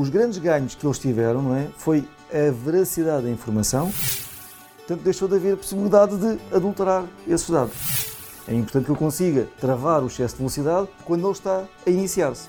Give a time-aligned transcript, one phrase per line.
[0.00, 3.92] Os grandes ganhos que eles tiveram não é, foi a veracidade da informação,
[4.78, 7.74] portanto deixou de haver a possibilidade de adulterar esses dados.
[8.48, 12.48] É importante que eu consiga travar o excesso de velocidade quando ele está a iniciar-se.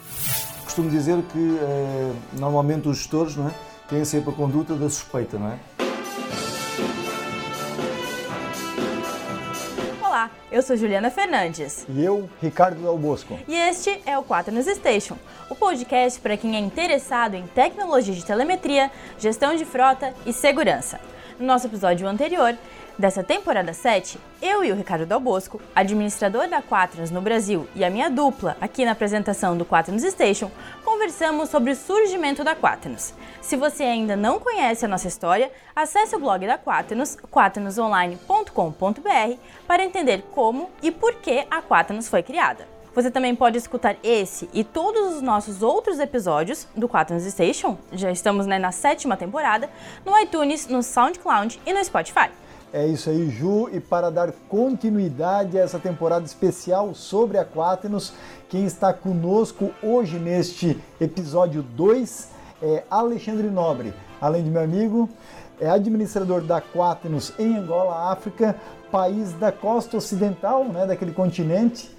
[0.63, 3.54] Costumo dizer que eh, normalmente os gestores não é,
[3.90, 5.60] têm sempre a conduta da suspeita, não é?
[10.22, 11.83] Olá, eu sou Juliana Fernandes.
[11.90, 13.40] E eu, Ricardo Del Bosco.
[13.47, 15.17] E este é o 4 News Station,
[15.49, 21.00] o podcast para quem é interessado em tecnologia de telemetria, gestão de frota e segurança.
[21.40, 22.55] No nosso episódio anterior,
[23.02, 27.84] dessa temporada 7, eu e o Ricardo Del Bosco, administrador da Quaternos no Brasil e
[27.84, 30.52] a minha dupla aqui na apresentação do Quaternos Station,
[30.86, 33.16] conversamos sobre o surgimento da Quaternos.
[33.42, 39.38] Se você ainda não conhece a nossa história, acesse o blog da Quaternos, quaternosonline.com.br,
[39.68, 42.68] para entender como e por que a Quaternos foi criada.
[42.94, 48.12] Você também pode escutar esse e todos os nossos outros episódios do Quaternos Station, já
[48.12, 49.72] estamos né, na sétima temporada,
[50.06, 52.30] no iTunes, no SoundCloud e no Spotify.
[52.73, 53.69] É isso aí, Ju.
[53.73, 58.13] E para dar continuidade a essa temporada especial sobre a Quaternos,
[58.47, 62.30] quem está conosco hoje neste episódio 2
[62.61, 63.94] é Alexandre Nobre.
[64.22, 65.09] Além de meu amigo,
[65.59, 68.55] é administrador da Quaternos em Angola, África,
[68.89, 71.94] país da costa ocidental, né, daquele continente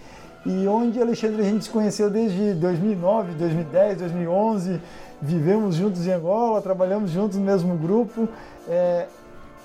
[0.45, 4.81] e onde Alexandre a gente se conheceu desde 2009, 2010, 2011,
[5.21, 8.29] vivemos juntos em Angola, trabalhamos juntos no mesmo grupo,
[8.69, 9.07] é,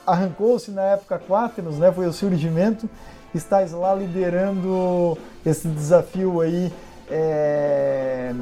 [0.08, 2.90] arrancou-se na época Quaternos, né, foi o surgimento,
[3.36, 6.72] estás lá liderando esse desafio aí
[7.12, 8.34] é,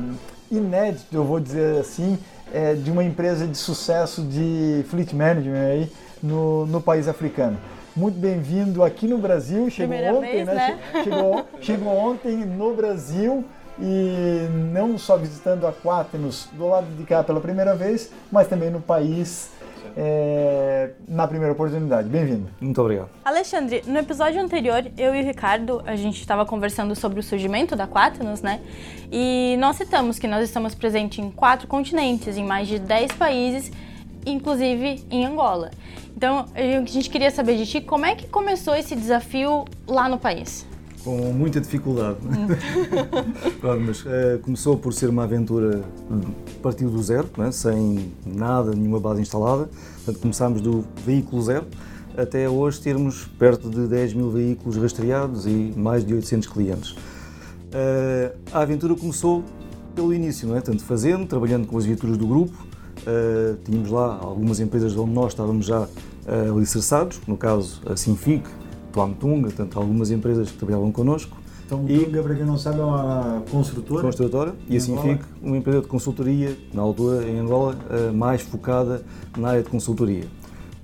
[0.51, 2.17] inédito, eu vou dizer assim,
[2.53, 5.91] é, de uma empresa de sucesso de fleet management aí
[6.21, 7.57] no, no país africano
[7.95, 9.69] muito bem-vindo aqui no Brasil.
[9.69, 10.79] Chegou Primeira ontem, vez, né?
[10.93, 11.03] né?
[11.03, 13.45] Chegou, chegou ontem no Brasil
[13.79, 18.69] e não só visitando a Quaternos do lado de cá pela primeira vez, mas também
[18.69, 19.49] no país
[19.95, 22.07] é, na primeira oportunidade.
[22.07, 22.47] Bem-vindo.
[22.59, 23.09] Muito obrigado.
[23.23, 27.75] Alexandre, no episódio anterior, eu e o Ricardo, a gente estava conversando sobre o surgimento
[27.75, 28.61] da Quaternos, né?
[29.11, 33.71] E nós citamos que nós estamos presentes em quatro continentes, em mais de 10 países,
[34.25, 35.71] inclusive em Angola.
[36.15, 40.17] Então, a gente queria saber de ti como é que começou esse desafio lá no
[40.17, 40.65] país.
[41.05, 42.17] Com muita dificuldade.
[43.61, 45.81] Claro, mas uh, começou por ser uma aventura
[46.61, 47.51] partiu do zero, né?
[47.51, 49.69] sem nada, nenhuma base instalada.
[49.95, 51.65] Portanto, começámos do veículo zero
[52.15, 56.91] até hoje termos perto de 10 mil veículos rastreados e mais de 800 clientes.
[56.91, 59.43] Uh, a aventura começou
[59.95, 60.61] pelo início, não é?
[60.61, 62.53] Tanto fazendo, trabalhando com as viaturas do grupo,
[63.05, 68.49] Uh, tínhamos lá algumas empresas onde nós estávamos já uh, alicerçados, no caso a Sinfic,
[68.95, 71.37] Tuamtunga, portanto algumas empresas que trabalhavam connosco.
[71.65, 74.01] Então, e, Tunga, para quem não sabe, é uma construtora.
[74.03, 77.75] Construtora, e a Sinfic, uma empresa de consultoria, na altura em Angola,
[78.13, 79.03] mais focada
[79.35, 80.25] na área de consultoria.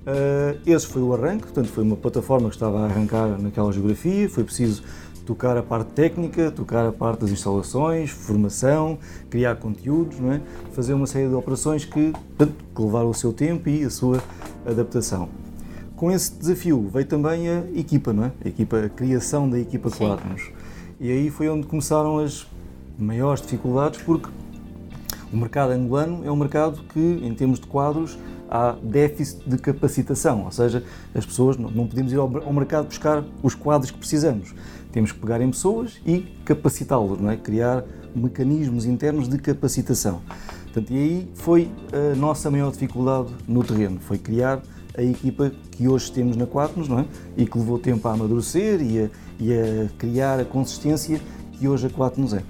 [0.02, 4.28] Uh, esse foi o arranque, portanto foi uma plataforma que estava a arrancar naquela geografia,
[4.28, 4.82] foi preciso
[5.24, 8.98] tocar a parte técnica, tocar a parte das instalações, formação,
[9.30, 10.40] criar conteúdos, é?
[10.72, 14.20] fazer uma série de operações que, que levaram o seu tempo e a sua
[14.66, 15.28] adaptação.
[16.02, 18.32] Com esse desafio veio também a equipa, não é?
[18.44, 20.50] a, equipa, a criação da equipa Quadros.
[20.98, 22.44] E aí foi onde começaram as
[22.98, 24.28] maiores dificuldades, porque
[25.32, 28.18] o mercado angolano é um mercado que, em termos de quadros,
[28.50, 30.82] há déficit de capacitação, ou seja,
[31.14, 34.52] as pessoas não podemos ir ao mercado buscar os quadros que precisamos.
[34.90, 37.36] Temos que pegar em pessoas e capacitá-los, não é?
[37.36, 40.20] Criar mecanismos internos de capacitação.
[40.64, 44.60] Portanto, e aí foi a nossa maior dificuldade no terreno, foi criar
[44.96, 47.04] a equipa que hoje temos na Quatnos, não é?
[47.36, 49.08] E que levou tempo a amadurecer e a,
[49.40, 51.20] e a criar a consistência
[51.52, 52.42] que hoje a Quatnos é.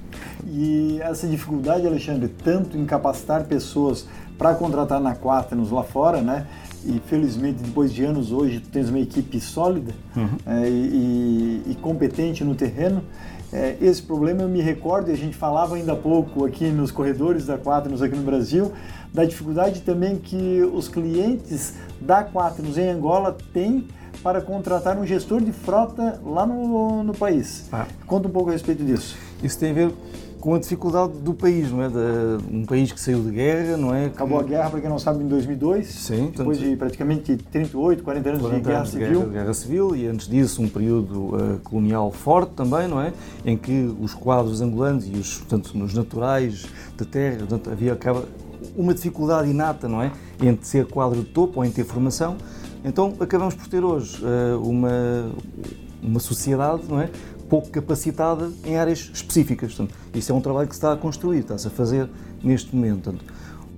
[0.47, 6.47] E essa dificuldade, Alexandre, tanto em capacitar pessoas para contratar na Quaternos lá fora, né?
[6.85, 10.29] E felizmente, depois de anos, hoje tu tens uma equipe sólida uhum.
[10.45, 13.05] é, e, e, competente no terreno.
[13.53, 16.91] É, esse problema eu me recordo, e a gente falava ainda há pouco aqui nos
[16.91, 18.73] corredores da Quaternos aqui no Brasil,
[19.13, 23.87] da dificuldade também que os clientes da Quaternos em Angola têm
[24.23, 27.69] para contratar um gestor de frota lá no, no país.
[27.71, 27.87] Ah.
[28.07, 29.17] Conta um pouco a respeito disso.
[29.43, 29.93] Isso tem a ver
[30.43, 31.89] com a dificuldade do país, não é?
[31.89, 34.07] De, um país que saiu de guerra, não é?
[34.07, 35.87] Acabou a guerra, para quem não sabe, em 2002.
[35.87, 36.33] Sim.
[36.37, 39.07] Depois de praticamente 38, 40 anos 40 de guerra anos civil.
[39.07, 43.13] De guerra, guerra, civil e antes disso um período uh, colonial forte também, não é?
[43.47, 46.67] Em que os quadros angolanos e os, portanto, os naturais
[46.99, 48.25] da terra, portanto, havia acaba
[48.77, 50.11] uma dificuldade inata, não é?
[50.43, 52.37] Entre ser quadro de topo ou em ter formação.
[52.85, 55.31] Então acabamos por ter hoje uh, uma,
[56.03, 57.09] uma sociedade, não é?
[57.53, 59.75] Pouco capacitada em áreas específicas.
[59.75, 62.09] Portanto, isso é um trabalho que se está a construir, está-se a fazer
[62.43, 63.03] neste momento.
[63.03, 63.27] Portanto,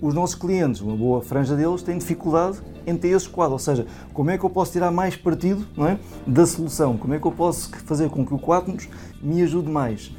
[0.00, 3.54] os nossos clientes, uma boa franja deles, têm dificuldade em ter esse quadro.
[3.54, 6.96] Ou seja, como é que eu posso tirar mais partido não é, da solução?
[6.96, 8.88] Como é que eu posso fazer com que o Quatnos
[9.20, 10.14] me ajude mais?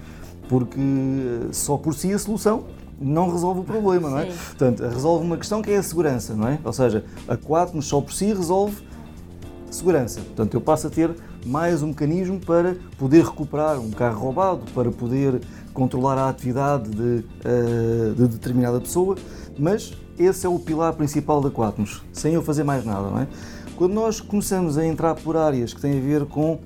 [0.49, 2.65] Porque eh, só por si a solução
[2.99, 4.31] não resolve o problema, não é?
[4.31, 4.37] Sim.
[4.47, 6.59] Portanto, resolve uma questão que é a segurança, não é?
[6.61, 8.83] Ou seja, a Quatnos só por si resolve
[9.71, 10.19] segurança.
[10.19, 14.91] Portanto, eu passo a ter mais um mecanismo para poder recuperar um carro roubado, para
[14.91, 15.41] poder
[15.73, 19.15] controlar a atividade de, eh, de determinada pessoa,
[19.57, 23.27] mas esse é o pilar principal da Quatnos, sem eu fazer mais nada, não é?
[23.75, 26.59] Quando nós começamos a entrar por áreas que têm a ver com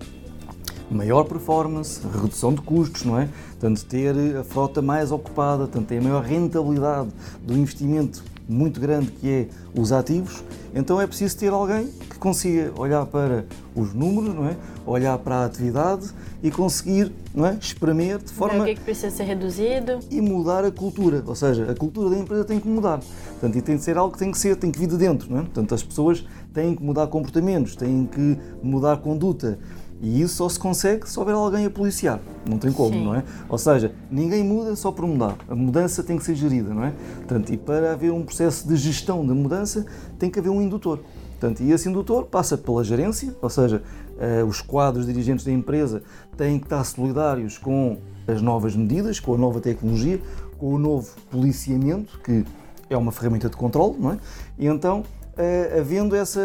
[0.90, 3.28] maior performance, redução de custos, não é?
[3.60, 7.10] Portanto, ter a frota mais ocupada, portanto, ter a maior rentabilidade
[7.44, 9.48] do investimento muito grande que é
[9.80, 10.44] os ativos,
[10.74, 13.46] então é preciso ter alguém que consiga olhar para
[13.76, 14.56] os números, não é?
[14.86, 16.10] Olhar para a atividade
[16.42, 17.58] e conseguir, não é?
[17.60, 20.00] Espremer de forma o que, é que precisa ser reduzido.
[20.10, 23.00] e mudar a cultura, ou seja, a cultura da empresa tem que mudar.
[23.32, 25.32] Portanto, e tem de ser algo que tem que ser, tem que vir de dentro,
[25.32, 25.42] não é?
[25.42, 29.60] Portanto, as pessoas têm que mudar comportamentos, têm que mudar conduta.
[30.02, 32.20] E isso só se consegue se houver alguém a policiar.
[32.50, 33.04] Não tem como, Sim.
[33.04, 33.24] não é?
[33.50, 35.36] Ou seja, ninguém muda só por mudar.
[35.48, 36.94] A mudança tem que ser gerida, não é?
[37.18, 39.86] Portanto, e para haver um processo de gestão da mudança,
[40.18, 41.00] tem que haver um indutor.
[41.40, 43.82] Portanto, e esse indutor passa pela gerência, ou seja,
[44.20, 46.04] eh, os quadros dirigentes da empresa
[46.36, 47.98] têm que estar solidários com
[48.28, 50.20] as novas medidas, com a nova tecnologia,
[50.58, 52.46] com o novo policiamento, que
[52.90, 54.18] é uma ferramenta de controle, não é?
[54.58, 55.04] E então,
[55.38, 56.42] eh, havendo essa,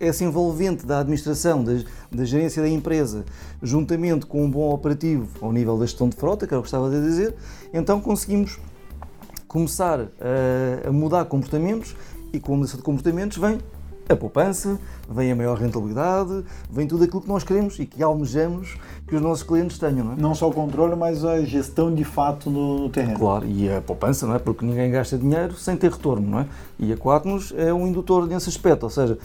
[0.00, 1.72] essa envolvente da administração, da,
[2.10, 3.24] da gerência da empresa,
[3.62, 6.68] juntamente com um bom operativo ao nível da gestão de frota, que era o que
[6.68, 7.34] estava a dizer,
[7.72, 8.58] então conseguimos
[9.46, 11.96] começar a, a mudar comportamentos
[12.32, 13.58] e com a mudança de comportamentos vem
[14.08, 14.78] a poupança,
[15.08, 18.76] vem a maior rentabilidade, vem tudo aquilo que nós queremos e que almejamos
[19.06, 20.16] que os nossos clientes tenham, não é?
[20.16, 23.18] Não só o controle, mas a gestão de fato no, no terreno.
[23.18, 24.38] Claro, e a poupança, não é?
[24.38, 26.46] Porque ninguém gasta dinheiro sem ter retorno, não é?
[26.78, 29.18] E a Quatnos é um indutor nesse aspecto, ou seja,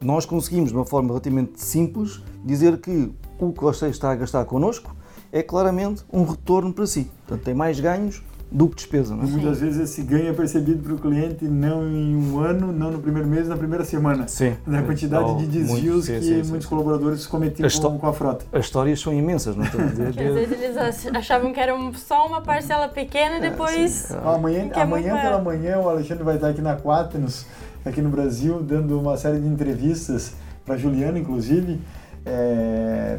[0.00, 4.44] nós conseguimos, de uma forma relativamente simples, dizer que o que você está a gastar
[4.46, 4.94] connosco
[5.32, 7.10] é claramente um retorno para si.
[7.26, 9.26] Portanto, tem mais ganhos do que despesa, não é?
[9.26, 12.90] E muitas vezes esse ganho é percebido para o cliente não em um ano, não
[12.90, 14.26] no primeiro mês, na primeira semana.
[14.26, 14.56] Sim.
[14.66, 16.68] Da quantidade Então, de desvios muito- sim, que sim, muitos sim.
[16.68, 18.44] colaboradores cometiam A com, com a frota.
[18.52, 19.68] As histórias são imensas, não é?
[19.70, 24.10] Portanto, de- Às vezes eles ach- achavam que era só uma parcela pequena e depois.
[24.24, 25.22] Amanhã, Que é muito amanhã maior.
[25.30, 27.46] pela manhã o Alexandre vai estar aqui na Quaternos,
[27.84, 30.34] aqui no Brasil, dando uma série de entrevistas
[30.64, 31.80] para Juliana, inclusive,
[32.24, 33.18] é,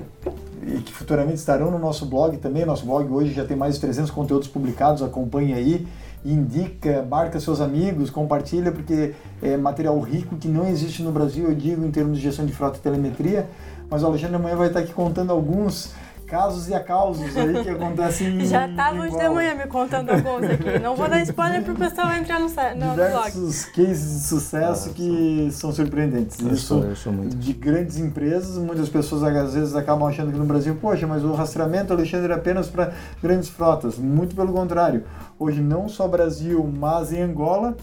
[0.65, 2.65] e que futuramente estarão no nosso blog também.
[2.65, 5.87] Nosso blog hoje já tem mais de 300 conteúdos publicados, acompanhe aí,
[6.23, 11.55] indica, marca seus amigos, compartilha, porque é material rico que não existe no Brasil, eu
[11.55, 13.47] digo, em termos de gestão de frota e telemetria.
[13.89, 15.93] Mas o Alexandre amanhã vai estar aqui contando alguns
[16.31, 19.33] casos e acausos aí que acontecem em Já estavam em de Angola.
[19.33, 20.79] manhã me contando alguns aqui.
[20.79, 22.53] Não vou dar spoiler pro pessoal entrar no, no,
[22.87, 22.95] no blog.
[22.95, 26.37] diversos cases de sucesso Ah, que são surpreendentes.
[26.39, 27.37] As Isso histórias são muitas.
[27.37, 31.33] de grandes empresas, muitas pessoas às vezes acabam achando que no Brasil, poxa, mas o
[31.33, 33.97] rastreamento, Alexandre, é apenas para grandes frotas.
[33.97, 35.03] Muito pelo contrário.
[35.37, 37.75] Hoje, não só Brasil, mas em Angola,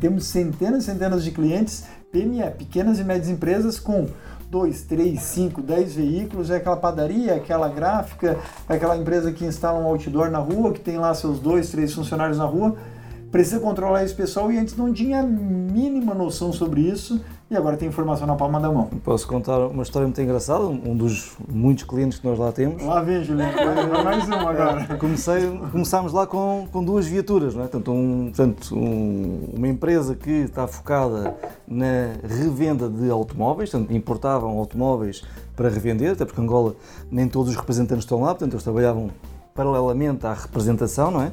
[0.00, 4.06] temos centenas e centenas de clientes, PME, pequenas e médias empresas, com
[4.50, 8.38] 2, 3, 5, 10 veículos, é aquela padaria, aquela gráfica,
[8.68, 11.92] é aquela empresa que instala um outdoor na rua, que tem lá seus dois, três
[11.92, 12.76] funcionários na rua,
[13.36, 17.76] precisa controlar esse pessoal e antes não tinha a mínima noção sobre isso e agora
[17.76, 18.88] tem informação na palma da mão.
[19.04, 22.82] Posso contar uma história muito engraçada, um dos muitos clientes que nós lá temos.
[22.82, 23.52] Lá vem, Juliano,
[23.90, 24.86] vai mais um agora.
[24.96, 27.66] Comecei, começámos lá com, com duas viaturas, não é?
[27.66, 31.34] Portanto, um, portanto um- uma empresa que está focada
[31.68, 35.22] na revenda de automóveis, portanto, importavam automóveis
[35.54, 36.74] para revender, até porque Angola
[37.10, 39.10] nem todos os representantes estão lá, portanto, eles trabalhavam
[39.54, 41.32] paralelamente à representação, não é?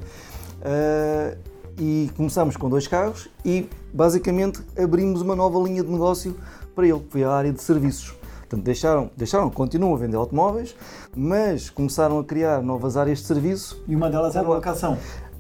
[0.66, 1.38] Ah,
[1.78, 6.36] e começámos com dois carros e basicamente abrimos uma nova linha de negócio
[6.76, 8.14] para ele, que foi a área de serviços.
[8.42, 10.76] Portanto, deixaram, deixaram, continuam a vender automóveis,
[11.16, 14.98] mas começaram a criar novas áreas de serviço E uma delas era a locação.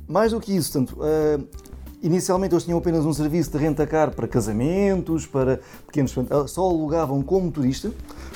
[0.08, 1.40] mais do que isso, portanto, ah,
[2.02, 7.22] inicialmente eles tinham apenas um serviço de renta-car para casamentos, para pequenos, portanto, só alugavam
[7.22, 7.92] como turista,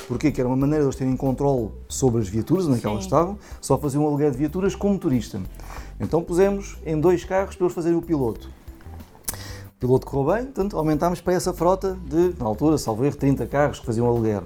[0.06, 2.86] porque que era uma maneira de eles terem controle sobre as viaturas onde é que
[2.86, 5.40] elas estavam, só faziam um aluguer de viaturas como turista.
[6.00, 8.48] Então pusemos em dois carros para eles fazerem o piloto.
[9.76, 13.46] O piloto correu bem, portanto aumentámos para essa frota de, na altura, salvo erro, 30
[13.46, 14.42] carros que faziam aluguer.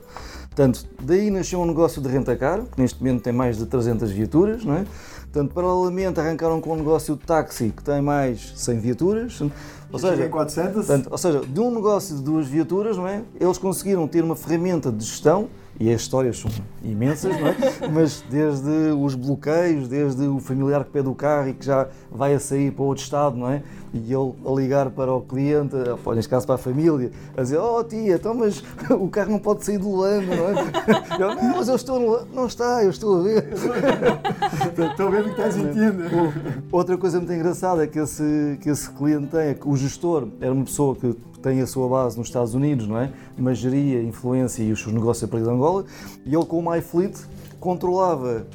[0.55, 4.63] Portanto, daí nasceu um negócio de renta-car, que neste momento tem mais de 300 viaturas,
[4.63, 4.85] não é?
[5.33, 9.41] Portanto, paralelamente arrancaram com um negócio de táxi que tem mais 100 viaturas.
[9.91, 10.75] Ou seja, 400.
[10.75, 13.23] Portanto, ou seja, de um negócio de duas viaturas, não é?
[13.41, 15.49] eles conseguiram ter uma ferramenta de gestão
[15.81, 16.50] e as histórias são
[16.83, 17.57] imensas, não é?
[17.93, 22.35] Mas desde os bloqueios, desde o familiar que pede o carro e que já vai
[22.35, 23.62] a sair para outro estado, não é?
[23.95, 25.75] E ele a ligar para o cliente,
[26.05, 29.38] ou neste caso para a família, a dizer: Oh tia, então, mas o carro não
[29.38, 30.52] pode sair do lama, não é?
[31.21, 33.52] Eu, não, mas eu estou no Não está, eu estou a ver.
[33.52, 36.05] estou a ver o que estás sentindo.
[36.71, 40.29] Outra coisa muito engraçada é que esse, que esse cliente tem é que o gestor
[40.41, 43.11] era uma pessoa que tem a sua base nos Estados Unidos, não é?
[43.37, 45.85] Mas geria influência e os seus negócios a partir de Angola.
[46.25, 47.19] E ele, com o MyFleet,
[47.59, 48.47] controlava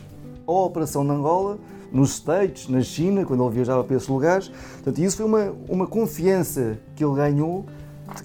[0.47, 1.57] a operação de Angola
[1.91, 4.49] nos States, na China, quando ele viajava para esses lugares.
[4.49, 7.65] Portanto, isso foi uma, uma confiança que ele ganhou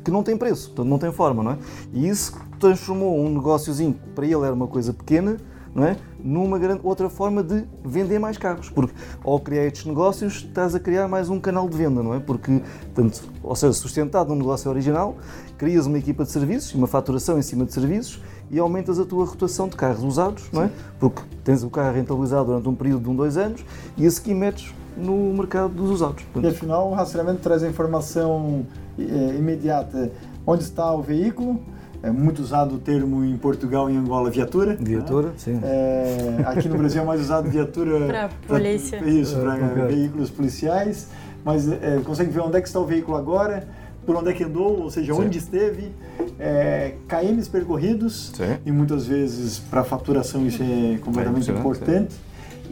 [0.04, 1.58] que não tem preço, portanto, não tem forma, não é?
[1.92, 5.36] E isso transformou um negóciozinho para ele era uma coisa pequena,
[5.74, 5.96] não é?
[6.22, 10.80] numa grande, outra forma de vender mais carros, porque ao criar estes negócios estás a
[10.80, 12.20] criar mais um canal de venda, não é?
[12.20, 12.62] Porque,
[12.94, 15.16] tanto, ou seja, sustentado no negócio original,
[15.58, 19.24] crias uma equipa de serviços, uma faturação em cima de serviços e aumentas a tua
[19.24, 20.70] rotação de carros usados, não é?
[21.00, 23.64] Porque tens o carro rentabilizado durante um período de um, dois anos
[23.96, 26.22] e a seguir metes no mercado dos usados.
[26.36, 28.66] E afinal, o rastreamento traz a informação
[28.98, 30.12] é, imediata
[30.46, 31.60] onde está o veículo,
[32.02, 34.72] é muito usado o termo em Portugal e em Angola viatura.
[34.72, 34.78] Né?
[34.80, 35.34] Viatura, né?
[35.36, 35.60] sim.
[35.62, 38.98] É, aqui no Brasil é mais usado viatura para polícia.
[38.98, 41.08] Pra, isso, para é, veículos policiais.
[41.44, 43.66] Mas é, consegue ver onde é que está o veículo agora,
[44.06, 45.20] por onde é que andou, ou seja, sim.
[45.20, 45.92] onde esteve,
[46.38, 48.32] é, KMs percorridos.
[48.34, 48.58] Sim.
[48.64, 52.14] E muitas vezes para faturação isso é completamente importante.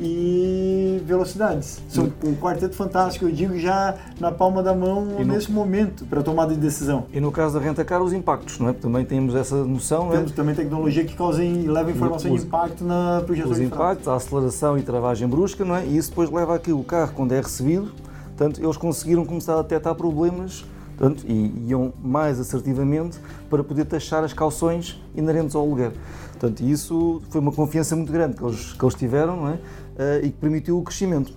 [0.02, 1.82] E velocidades.
[1.90, 6.22] São um quarteto fantástico, eu digo já na palma da mão no, nesse momento para
[6.22, 7.04] tomada de decisão.
[7.12, 8.72] E no caso da renta car, os impactos, não é?
[8.72, 10.08] Também temos essa noção.
[10.08, 10.34] Temos é?
[10.34, 14.14] também tecnologia que causa e leva informação os, de impacto na projeção Os impactos, a
[14.14, 15.84] aceleração e travagem brusca, não é?
[15.84, 17.92] E isso depois leva a que o carro, quando é recebido,
[18.28, 20.64] portanto, eles conseguiram começar a detectar problemas
[21.00, 25.92] portanto, e iam mais assertivamente para poder taxar as calções inerentes ao aluguer.
[26.32, 29.58] Portanto, isso foi uma confiança muito grande que eles, que eles tiveram, não é?
[30.00, 31.32] Uh, e que permitiu o crescimento.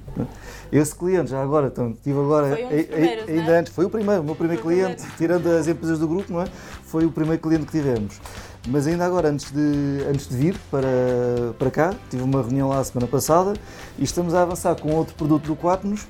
[0.72, 3.60] Esse cliente, já agora, então, tive agora, foi um primeiros, ainda é?
[3.60, 5.18] antes, foi o primeiro, o meu primeiro foi cliente, primeiro.
[5.18, 6.46] tirando as empresas do grupo, não é?
[6.84, 8.20] Foi o primeiro cliente que tivemos.
[8.68, 10.88] Mas ainda agora, antes de, antes de vir para,
[11.60, 13.54] para cá, tive uma reunião lá a semana passada
[14.00, 16.08] e estamos a avançar com outro produto do Quatnos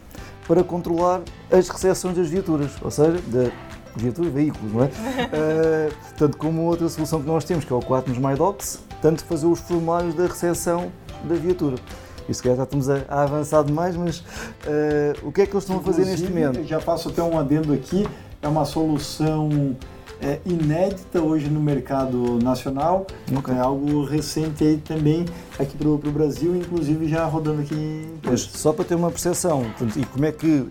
[0.48, 3.52] para controlar as recepções das viaturas, ou seja, da
[3.96, 4.86] viatura, veículos, não é?
[4.86, 9.48] uh, tanto como outra solução que nós temos, que é o Quatnos MyDocs, tanto fazer
[9.48, 10.92] os formulários da recepção
[11.24, 11.78] da viatura.
[12.28, 15.54] E se calhar já estamos a, a avançar demais, mas uh, o que é que
[15.54, 16.64] eles estão Inclusive, a fazer neste momento?
[16.68, 18.08] Já faço até um adendo aqui,
[18.42, 19.76] é uma solução
[20.24, 23.06] é, inédita hoje no mercado nacional,
[23.38, 23.54] okay.
[23.54, 25.26] é algo recente aí também
[25.60, 28.08] aqui para o Brasil, inclusive já rodando aqui.
[28.24, 29.66] Mas só para ter uma percepção,
[29.98, 30.66] e como é que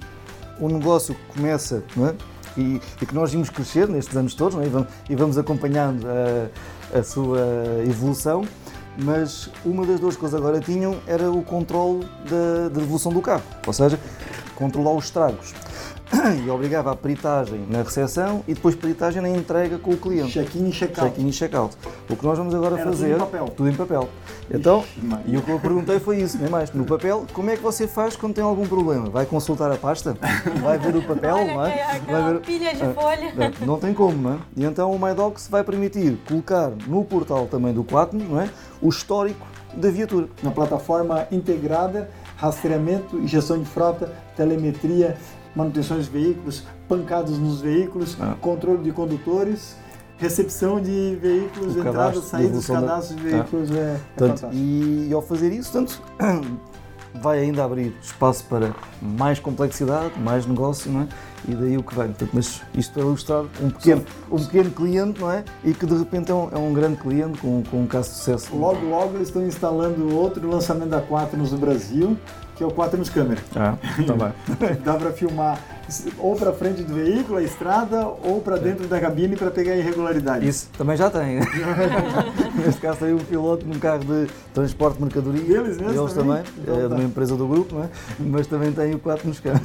[0.58, 2.14] o negócio começa, não é?
[2.56, 4.66] E, e, que nós vimos crescer nestes anos todos é?
[4.66, 7.40] e, vamos, e, vamos, acompanhando a, a sua
[7.86, 8.44] evolução
[8.98, 13.42] mas uma das duas eles agora tinham era o controle da, da devolução do carro,
[13.66, 13.98] ou seja,
[14.54, 15.54] controlar os estragos.
[16.44, 20.32] E obrigava a peritagem na recepção e depois peritagem na entrega com o cliente.
[20.32, 21.10] Check-in e check-out.
[21.10, 21.76] Check-in e check-out.
[22.08, 23.14] O que nós vamos agora era fazer.
[23.14, 23.48] Tudo em papel.
[23.56, 24.08] Tudo em papel.
[24.50, 24.84] Então,
[25.26, 26.72] e o que eu perguntei foi isso, nem mais.
[26.72, 29.08] No papel, como é que você faz quando tem algum problema?
[29.08, 30.16] Vai consultar a pasta?
[30.62, 31.34] Vai ver o papel?
[31.34, 32.00] Olha não é?
[32.06, 32.40] Vai ver...
[32.40, 33.32] pilha de ah, folha.
[33.34, 34.38] Não, não tem como, não é?
[34.56, 38.48] E então o MyDocs vai permitir colocar no portal também do Quatnos, não é?
[38.80, 40.28] O histórico da viatura.
[40.42, 45.16] Na plataforma integrada, rastreamento, gestão de frota, telemetria,
[45.54, 48.34] manutenções de veículos, pancadas nos veículos, ah.
[48.40, 49.76] controle de condutores,
[50.18, 53.70] recepção de veículos, entradas, saídas, cadastros de veículos.
[53.70, 53.74] Ah.
[53.74, 56.00] É, é tanto, e, e ao fazer isso, tanto
[57.20, 61.08] vai ainda abrir espaço para mais complexidade, mais negócio, não é?
[61.46, 62.06] E daí o que vem.
[62.06, 65.44] Portanto, mas isto para ilustrar um pequeno, um pequeno cliente, não é?
[65.64, 68.16] E que de repente é um, é um grande cliente com, com um caso de
[68.16, 68.56] sucesso.
[68.56, 72.16] Logo, logo eles estão instalando outro lançamento da Quaternos no Brasil,
[72.62, 73.40] que é o Quaternos Câmera.
[73.56, 73.76] Ah,
[74.06, 74.32] também.
[74.84, 75.58] Dá para filmar
[76.16, 80.48] ou para frente do veículo, a estrada, ou para dentro da cabine para pegar irregularidades.
[80.48, 81.40] Isso também já tem.
[82.54, 85.58] Neste caso tem um piloto num carro de transporte de mercadoria.
[85.58, 86.94] Eles mesmo Eles também, então, é de tá.
[86.94, 87.88] uma empresa do grupo, não é?
[88.20, 89.60] mas também tem o 4 nos carros.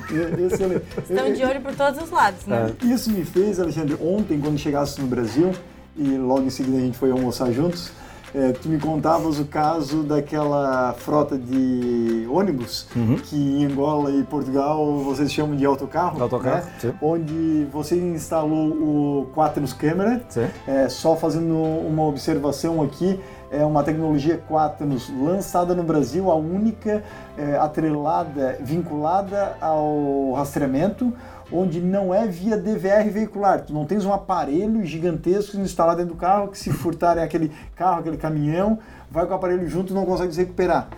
[1.10, 2.74] Estão de olho por todos os lados, né?
[2.82, 2.86] É.
[2.88, 5.54] Isso me fez, Alexandre, ontem quando chegasse no Brasil,
[5.96, 7.92] e logo em seguida a gente foi almoçar juntos,
[8.36, 13.16] é, tu me contavas o caso daquela frota de ônibus uhum.
[13.16, 16.94] que em Angola e Portugal vocês chamam de autocarro, autocarro né?
[17.02, 20.22] onde você instalou o Quaternos Câmera.
[20.68, 23.20] É, só fazendo uma observação aqui,
[23.50, 27.04] é uma tecnologia Quaternos lançada no Brasil, a única
[27.38, 31.14] é, atrelada, vinculada ao rastreamento,
[31.52, 33.62] onde não é via DVR veicular.
[33.62, 38.00] Tu não tens um aparelho gigantesco instalado dentro do carro que se furtarem aquele carro,
[38.00, 40.90] aquele caminhão, vai com o aparelho junto e não consegue se recuperar.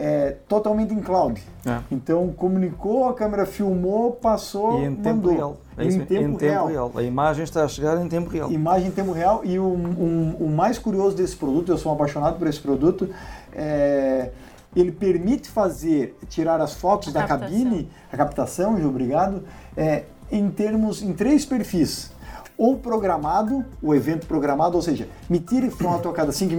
[0.00, 1.42] É totalmente em cloud.
[1.66, 1.80] É.
[1.90, 5.32] Então comunicou, a câmera filmou, passou, e em tempo mandou.
[5.32, 5.56] real.
[5.76, 6.66] É em, tempo, em tempo real.
[6.68, 6.92] real.
[6.94, 8.50] A imagem está a chegar em tempo real.
[8.50, 9.40] Imagem em tempo real.
[9.44, 13.10] E o, um, o mais curioso desse produto, eu sou um apaixonado por esse produto,
[13.52, 14.30] é,
[14.76, 17.58] ele permite fazer, tirar as fotos a da captação.
[17.58, 19.42] cabine, a captação, obrigado,
[19.78, 22.10] é, em termos, em três perfis.
[22.58, 26.54] Ou programado, o evento programado, ou seja, me tire foto a cada cinco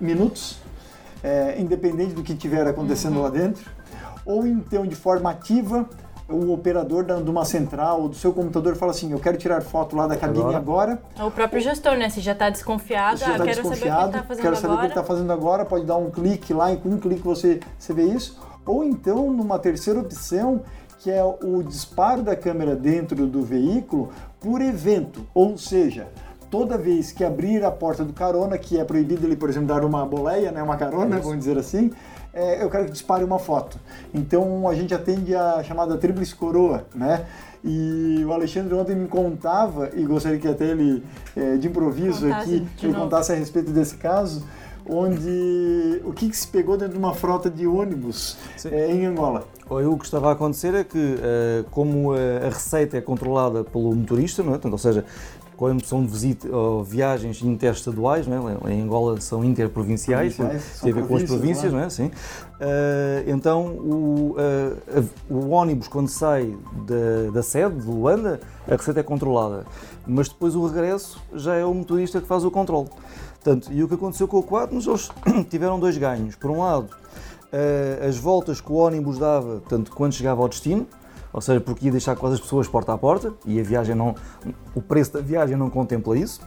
[0.00, 0.58] minutos,
[1.22, 3.22] é, independente do que estiver acontecendo uhum.
[3.22, 3.70] lá dentro.
[4.24, 5.86] Ou então de forma ativa,
[6.26, 9.94] o operador de uma central ou do seu computador fala assim, eu quero tirar foto
[9.94, 10.92] lá da cabine agora.
[10.92, 11.28] agora.
[11.28, 12.08] O próprio gestor, né?
[12.08, 14.56] Se já está desconfiado, já tá ah, quero desconfiado, saber o que está fazendo quero
[14.56, 14.76] saber agora.
[14.76, 17.22] o que ele está fazendo agora, pode dar um clique lá e com um clique
[17.22, 18.40] você, você vê isso.
[18.64, 20.62] Ou então, numa terceira opção,
[21.02, 26.06] que é o disparo da câmera dentro do veículo por evento, ou seja,
[26.48, 29.84] toda vez que abrir a porta do carona, que é proibido ele, por exemplo, dar
[29.84, 31.90] uma boleia, né, uma carona, vamos dizer assim,
[32.32, 33.80] é, eu quero que dispare uma foto.
[34.14, 37.26] Então a gente atende a chamada tríplice coroa, né?
[37.64, 41.02] E o Alexandre ontem me contava, e gostaria que até ele,
[41.36, 43.04] é, de improviso contasse aqui, ele novo.
[43.04, 44.44] contasse a respeito desse caso,
[44.88, 49.46] onde o que, que, se pegou dentro de uma frota de ônibus é, em Angola.
[49.68, 54.42] O que estava a acontecer é que, é, como a receita é controlada pelo motorista,
[54.42, 54.52] não é?
[54.54, 55.04] Portanto, ou seja,
[55.62, 56.48] quando são visita,
[56.84, 58.72] viagens interestaduais, não é?
[58.72, 61.88] em Angola são interprovinciais, tem a ver com as províncias, não é?
[61.88, 62.06] Sim.
[62.06, 66.52] Uh, então o, uh, o ônibus quando sai
[66.84, 69.64] da, da sede de Luanda, a receita é controlada,
[70.04, 72.88] mas depois o regresso já é o motorista que faz o controle.
[73.42, 75.10] Portanto, e o que aconteceu com o Quatnos, eles
[75.50, 76.36] tiveram dois ganhos.
[76.36, 80.86] Por um lado, uh, as voltas que o ônibus dava, tanto quando chegava ao destino,
[81.32, 84.14] ou seja, porque ia deixar quase as pessoas porta a porta e a viagem não,
[84.74, 86.40] o preço da viagem não contempla isso.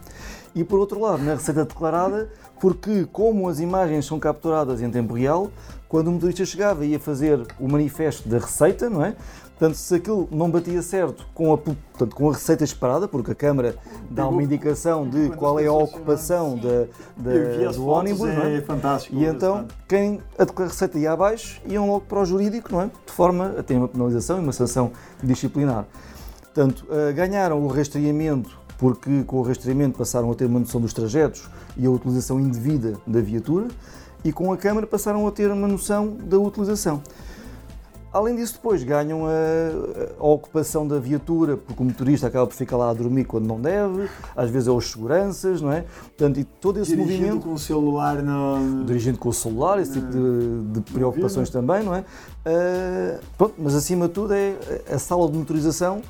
[0.54, 2.30] E por outro lado, na receita declarada,
[2.62, 5.52] porque como as imagens são capturadas em tempo real,
[5.90, 9.16] quando o motorista chegava e ia fazer o manifesto da receita, não é?
[9.58, 13.36] Portanto, se aquilo não batia certo com a, portanto, com a receita esperada, porque a
[13.36, 13.76] câmara
[14.10, 19.16] dá uma indicação de qual é a ocupação da, da do ônibus, é, é fantástico.
[19.16, 22.90] E então, quem a receita ia abaixo, iam logo para o jurídico, não é?
[23.06, 24.92] De forma a ter uma penalização e uma sanção
[25.24, 25.86] disciplinar.
[26.42, 30.94] Portanto, eh, ganharam o rastreamento porque com o rastreamento passaram a ter uma noção dos
[30.94, 33.68] trajetos e a utilização indevida da viatura
[34.24, 37.02] e com a câmara passaram a ter uma noção da utilização.
[38.16, 39.30] Além disso, depois ganham a,
[40.18, 43.60] a, ocupação da viatura, porque o motorista acaba por ficar lá a dormir quando não
[43.60, 45.82] deve, às vezes é os seguranças, não é?
[45.82, 47.44] Portanto, e todo esse dirigindo movimento.
[47.44, 48.86] com o celular no...
[48.86, 52.00] Dirigindo com o celular, esse tipo de, de preocupações também, não é?
[52.00, 54.56] Uh, pronto, mas acima de tudo é
[54.90, 56.02] a sala de motorização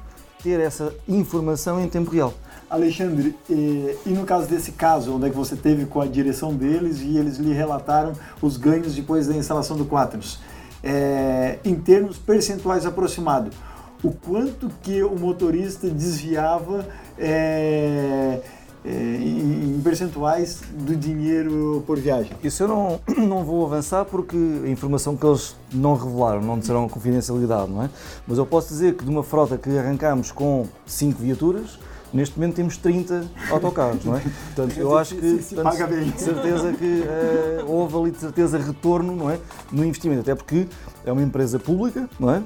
[0.43, 2.35] ter essa informação em tempo real.
[2.69, 6.53] Alexandre, e, e, no caso desse caso, onde é que você teve com a direção
[6.53, 8.13] deles e eles lhe relataram
[8.43, 10.39] os ganhos depois da instalação do Quaternos?
[10.86, 13.56] É, em termos percentuais aproximados,
[14.04, 16.86] o quanto que o motorista desviava
[17.17, 18.39] é,
[18.86, 22.34] é, em percentuais do dinheiro por viagem.
[22.43, 26.88] Isso eu não, não vou avançar porque a informação que eles não revelaram, não disseram
[26.88, 27.89] confidencialidade, não é?
[28.28, 31.80] Mas eu posso dizer que de uma frota que arrancamos com 5 viaturas,
[32.15, 34.21] Neste momento temos 30 autocarros, não é?
[34.56, 39.38] Portanto, eu acho que de certeza que uh, houve ali de certeza retorno, não é,
[39.69, 40.65] no investimento, até porque
[41.06, 42.43] é uma empresa pública, não é, uh,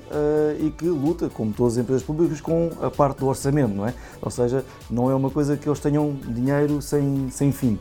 [0.66, 3.94] e que luta, como todas as empresas públicas, com a parte do orçamento, não é?
[4.20, 7.78] Ou seja, não é uma coisa que eles tenham dinheiro sem, sem fim.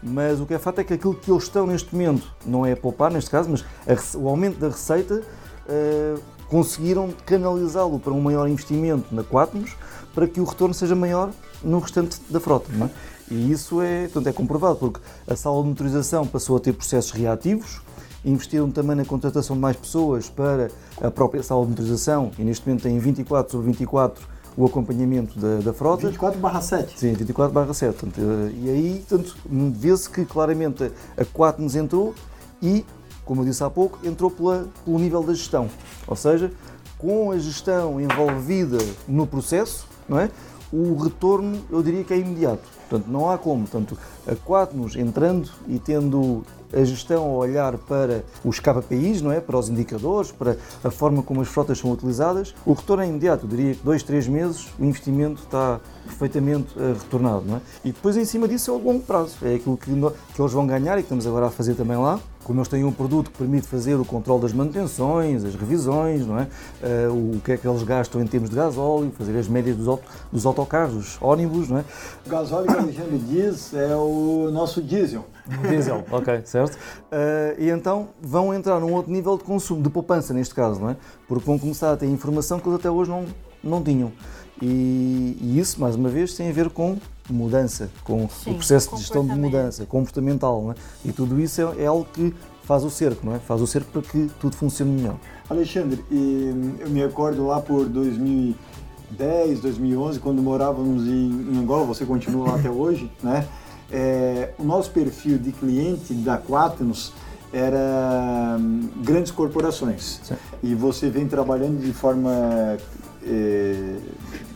[0.00, 2.76] Mas o que é fato é que aquilo que eles estão neste momento, não é
[2.76, 5.22] poupar neste caso, mas a, o aumento da receita,
[5.66, 9.74] uh, conseguiram canalizá-lo para um maior investimento na Quatmos,
[10.14, 11.30] para que o retorno seja maior
[11.62, 12.70] no restante da frota.
[12.72, 12.90] É?
[13.32, 17.12] E isso é, portanto, é comprovado, porque a sala de motorização passou a ter processos
[17.12, 17.80] reativos,
[18.24, 20.70] investiram também na contratação de mais pessoas para
[21.00, 25.58] a própria sala de motorização e neste momento tem 24 sobre 24 o acompanhamento da,
[25.58, 26.08] da frota.
[26.08, 26.98] 24 barra 7.
[26.98, 28.04] Sim, 24 barra 7.
[28.04, 32.14] Eh, e aí, portanto, vê-se que claramente a 4 nos entrou
[32.60, 32.84] e,
[33.24, 35.68] como eu disse há pouco, entrou pela, pelo nível da gestão.
[36.06, 36.52] Ou seja,
[36.98, 40.30] com a gestão envolvida no processo, não é?
[40.72, 42.62] o retorno eu diria que é imediato.
[42.88, 43.66] Portanto, não há como.
[43.66, 49.40] Portanto, a Quatnos entrando e tendo a gestão a olhar para os KPIs, não é?
[49.40, 53.44] para os indicadores, para a forma como as frotas são utilizadas, o retorno é imediato.
[53.44, 57.44] Eu diria que dois, três meses o investimento está perfeitamente uh, retornado.
[57.46, 57.60] Não é?
[57.84, 59.36] E depois, em cima disso, é o longo prazo.
[59.42, 61.96] É aquilo que, no, que eles vão ganhar e que estamos agora a fazer também
[61.96, 66.26] lá como eles têm um produto que permite fazer o controle das manutenções, as revisões,
[66.26, 66.48] não é?
[66.82, 69.88] Uh, o que é que eles gastam em termos de gasóleo, fazer as médias dos,
[69.88, 71.84] auto, dos autocarros, dos ónibus, não é?
[72.26, 75.24] O gasóleo que o Alexandre diz é o nosso diesel.
[75.68, 76.74] Diesel, ok, certo.
[76.74, 80.90] Uh, e então vão entrar num outro nível de consumo, de poupança neste caso, não
[80.90, 80.96] é?
[81.28, 83.24] Porque vão começar a ter informação que eles até hoje não,
[83.62, 84.12] não tinham.
[84.60, 86.98] E, e isso, mais uma vez, tem a ver com
[87.30, 90.62] mudança, com Sim, o processo de gestão de mudança comportamental.
[90.62, 90.74] Não é?
[91.04, 92.34] E tudo isso é, é, algo que
[92.64, 93.38] faz o cerco, não é?
[93.38, 95.16] Faz o cerco para que tudo funcione melhor.
[95.48, 102.54] Alexandre, eu me recordo lá por 2010, 2011, quando morávamos em, Angola, você continua lá
[102.56, 103.46] até hoje, né?
[103.90, 107.12] É, o nosso perfil de cliente da Quaternos
[107.52, 110.20] era hum, grandes corporações.
[110.22, 110.34] Sim.
[110.62, 112.78] E você vem trabalhando de forma
[113.26, 113.96] é,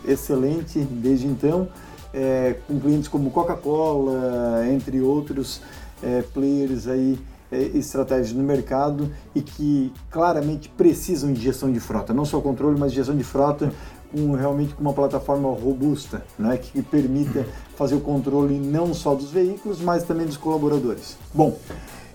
[0.07, 1.69] excelente desde então
[2.17, 5.61] é, com clientes como Coca-Cola, entre outros
[6.03, 7.19] é, players aí
[7.53, 12.79] é, estratégias no mercado e que claramente precisam de gestão de frota, não só controle,
[12.79, 13.71] mas gestão de frota
[14.11, 17.45] com realmente com uma plataforma robusta, né, que permita
[17.77, 21.19] fazer o controle não só dos veículos, mas também dos colaboradores.
[21.35, 21.59] Bom,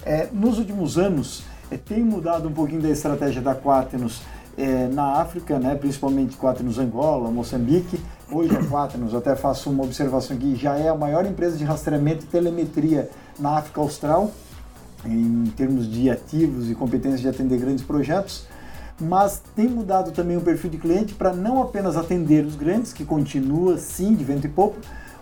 [0.04, 4.22] é, nos últimos anos é, tem mudado um pouquinho da estratégia da Quaternos
[4.62, 8.00] é, na África, né, principalmente Quaternos Angola, Moçambique,
[8.34, 12.24] Hoje a Quaternos, até faço uma observação aqui, já é a maior empresa de rastreamento
[12.24, 14.32] e telemetria na África Austral,
[15.04, 18.48] em termos de ativos e competência de atender grandes projetos,
[18.98, 23.04] mas tem mudado também o perfil de cliente para não apenas atender os grandes, que
[23.04, 24.78] continua sim de vento e pouco,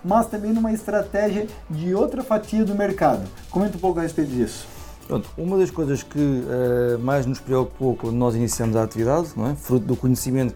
[0.06, 3.28] mas também numa estratégia de outra fatia do mercado.
[3.49, 4.67] Comenta um pouco a respeito disso.
[5.10, 9.50] Pronto, uma das coisas que uh, mais nos preocupou quando nós iniciamos a atividade, não
[9.50, 9.56] é?
[9.56, 10.54] fruto do conhecimento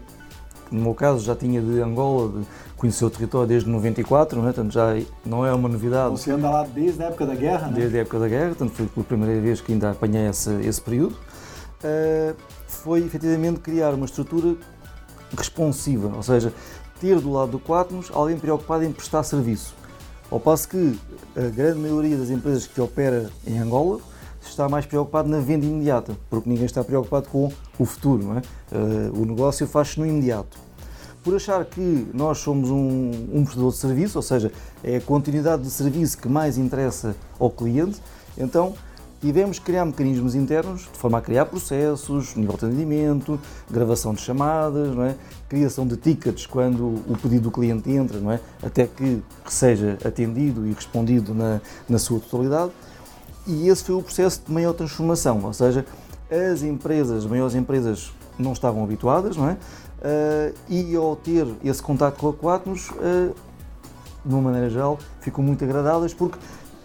[0.70, 4.52] no meu caso já tinha de Angola, de conhecer o território desde 94, não é?
[4.52, 6.12] Portanto, já não é uma novidade.
[6.12, 7.74] Você anda lá desde a época da guerra, né?
[7.74, 10.80] Desde a época da guerra, portanto foi pela primeira vez que ainda apanhei esse, esse
[10.80, 11.16] período.
[11.82, 12.36] Uh,
[12.68, 14.56] foi efetivamente criar uma estrutura
[15.36, 16.52] responsiva, ou seja,
[17.00, 19.74] ter do lado do Quatnos alguém preocupado em prestar serviço.
[20.30, 20.98] Ao passo que
[21.36, 24.00] a grande maioria das empresas que opera em Angola
[24.48, 28.24] está mais preocupado na venda imediata, porque ninguém está preocupado com o futuro.
[28.24, 28.42] Não é?
[28.72, 30.58] Uh, o negócio faz-se no imediato.
[31.22, 34.52] Por achar que nós somos um, um prestador de serviço, ou seja,
[34.82, 37.98] é a continuidade de serviço que mais interessa ao cliente,
[38.36, 38.74] então
[39.24, 44.20] tivemos que criar mecanismos internos de forma a criar processos, nível de atendimento, gravação de
[44.20, 45.14] chamadas, não é?
[45.48, 48.38] criação de tickets quando o pedido do cliente entra, não é?
[48.62, 52.72] até que seja atendido e respondido na, na sua totalidade
[53.46, 55.84] e esse foi o processo de maior transformação, ou seja,
[56.30, 59.52] as empresas, as maiores empresas não estavam habituadas, não é?
[59.52, 63.34] Uh, e ao ter esse contato com a Quatnos, uh,
[64.24, 66.38] de uma maneira geral, ficam muito agradadas porque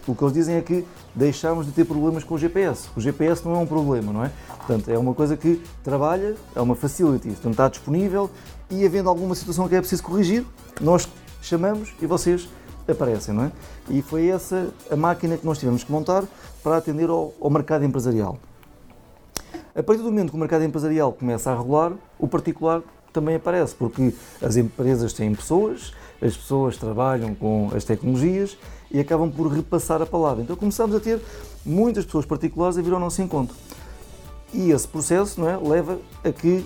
[0.07, 2.89] o que eles dizem é que deixámos de ter problemas com o GPS.
[2.95, 4.31] O GPS não é um problema, não é?
[4.57, 8.29] Portanto, é uma coisa que trabalha, é uma facility, portanto está disponível
[8.69, 10.45] e havendo alguma situação que é preciso corrigir,
[10.81, 11.07] nós
[11.41, 12.49] chamamos e vocês
[12.87, 13.51] aparecem, não é?
[13.89, 16.23] E foi essa a máquina que nós tivemos que montar
[16.63, 18.37] para atender ao, ao mercado empresarial.
[19.75, 22.81] A partir do momento que o mercado empresarial começa a regular, o particular
[23.13, 28.57] também aparece, porque as empresas têm pessoas, as pessoas trabalham com as tecnologias
[28.91, 30.43] e acabam por repassar a palavra.
[30.43, 31.21] Então começamos a ter
[31.65, 33.55] muitas pessoas particulares a vir ao nosso encontro.
[34.53, 36.65] E esse processo não é, leva a que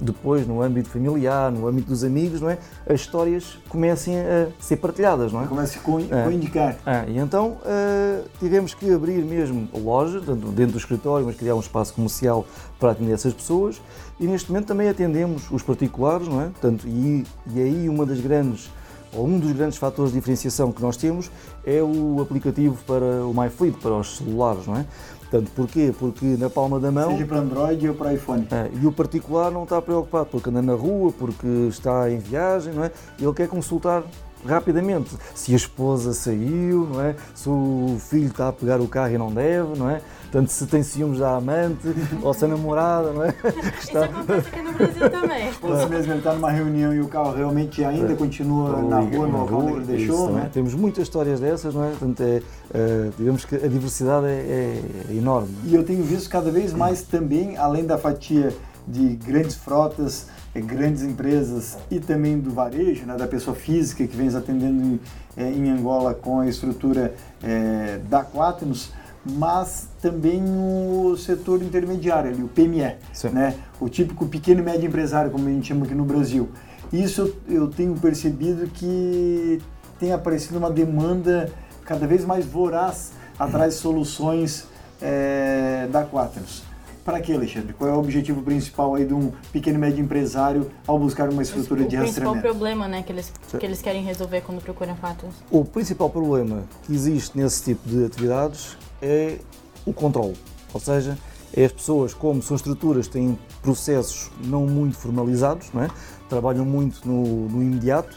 [0.00, 2.58] depois no âmbito familiar, no âmbito dos amigos, não é?
[2.88, 5.46] As histórias comecem a ser partilhadas, não é?
[5.46, 5.80] Comecem
[6.10, 6.32] a é.
[6.32, 6.76] indicar.
[6.86, 7.04] É.
[7.08, 11.94] E então uh, tivemos que abrir mesmo lojas dentro do escritório, mas criar um espaço
[11.94, 12.46] comercial
[12.78, 13.80] para atender essas pessoas
[14.18, 16.44] e neste momento também atendemos os particulares, não é?
[16.44, 18.70] Portanto, e, e aí uma das grandes
[19.12, 21.30] ou um dos grandes fatores de diferenciação que nós temos
[21.64, 24.84] é o aplicativo para o MyFleet, para os celulares, não é?
[25.34, 25.92] Portanto, porquê?
[25.98, 27.10] Porque na palma da mão.
[27.10, 28.46] Seja para Android ou para iPhone.
[28.52, 32.72] É, e o particular não está preocupado porque anda na rua, porque está em viagem,
[32.72, 32.92] não é?
[33.18, 34.04] Ele quer consultar
[34.46, 37.16] rapidamente se a esposa saiu, não é?
[37.34, 40.00] Se o filho está a pegar o carro e não deve, não é?
[40.34, 41.86] Portanto, se tem ciúmes da amante
[42.20, 43.28] ou se a namorada, não é?
[43.80, 45.50] Isso acontece aqui no Brasil também.
[45.62, 48.16] Ou se mesmo ele está numa reunião e o carro realmente ainda é.
[48.16, 50.48] continua na rua, no local que ele deixou, isso, é?
[50.48, 51.90] Temos muitas histórias dessas, não é?
[51.90, 52.42] Portanto, é,
[52.74, 55.54] uh, digamos que a diversidade é, é enorme.
[55.62, 58.52] E eu tenho visto cada vez mais também, além da fatia
[58.88, 64.16] de grandes frotas, eh, grandes empresas e também do varejo, né, da pessoa física que
[64.16, 64.98] vem atendendo
[65.36, 68.90] em, em Angola com a estrutura é, da Quaternos,
[69.24, 72.96] mas também o setor intermediário, ali, o PME,
[73.32, 73.54] né?
[73.80, 76.48] o típico pequeno e médio empresário, como a gente chama aqui no Brasil.
[76.92, 79.60] Isso eu tenho percebido que
[79.98, 81.50] tem aparecido uma demanda
[81.84, 84.66] cada vez mais voraz atrás de soluções
[85.00, 86.62] é, da Quaternos.
[87.04, 87.74] Para que, Alexandre?
[87.74, 91.42] Qual é o objetivo principal aí de um pequeno e médio empresário ao buscar uma
[91.42, 92.38] estrutura o de rastreamento?
[92.38, 95.36] O principal problema né, que, eles, que eles querem resolver quando procuram Quaternos?
[95.50, 99.38] O principal problema que existe nesse tipo de atividades é
[99.84, 100.34] o controle.
[100.72, 101.18] Ou seja,
[101.56, 105.88] é as pessoas, como são estruturas, têm processos não muito formalizados, não é?
[106.28, 108.16] trabalham muito no, no imediato,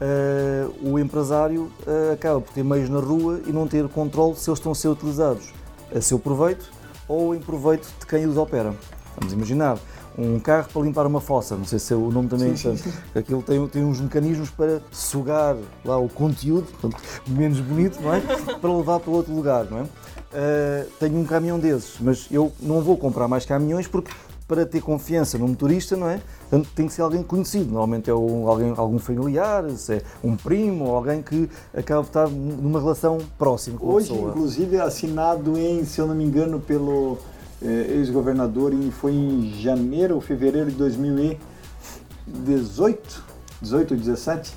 [0.00, 4.48] uh, o empresário uh, acaba por ter meios na rua e não ter controle se
[4.48, 5.52] eles estão a ser utilizados
[5.94, 6.70] a seu proveito
[7.08, 8.74] ou em proveito de quem os opera.
[9.16, 9.78] Vamos imaginar
[10.16, 12.72] um carro para limpar uma fossa, não sei se é o nome também sim, é
[12.72, 12.98] importante.
[13.14, 16.66] Aquilo tem, tem uns mecanismos para sugar lá o conteúdo,
[17.26, 18.20] menos bonito, não é?
[18.20, 19.84] Para levar para outro lugar, não é?
[20.32, 24.12] Uh, tenho um caminhão desses, mas eu não vou comprar mais caminhões porque
[24.50, 26.20] para ter confiança no motorista, não é?
[26.48, 27.66] Portanto, tem que ser alguém conhecido.
[27.66, 32.08] Normalmente é um, alguém, algum familiar, se é um primo ou alguém que acaba de
[32.08, 34.30] estar numa relação próxima com Hoje, a pessoa.
[34.30, 37.16] inclusive, é assinado em, se eu não me engano, pelo
[37.62, 43.22] eh, ex-governador, foi em janeiro ou fevereiro de 2018,
[43.62, 44.52] 18 ou 17,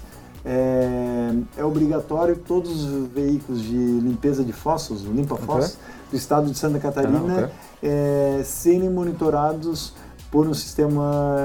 [0.46, 6.10] é, é, obrigatório todos os veículos de limpeza de fossos, limpa-fossos, okay.
[6.12, 7.50] do estado de Santa Catarina, ah, okay
[7.84, 9.94] é, serem monitorados
[10.32, 11.36] por um sistema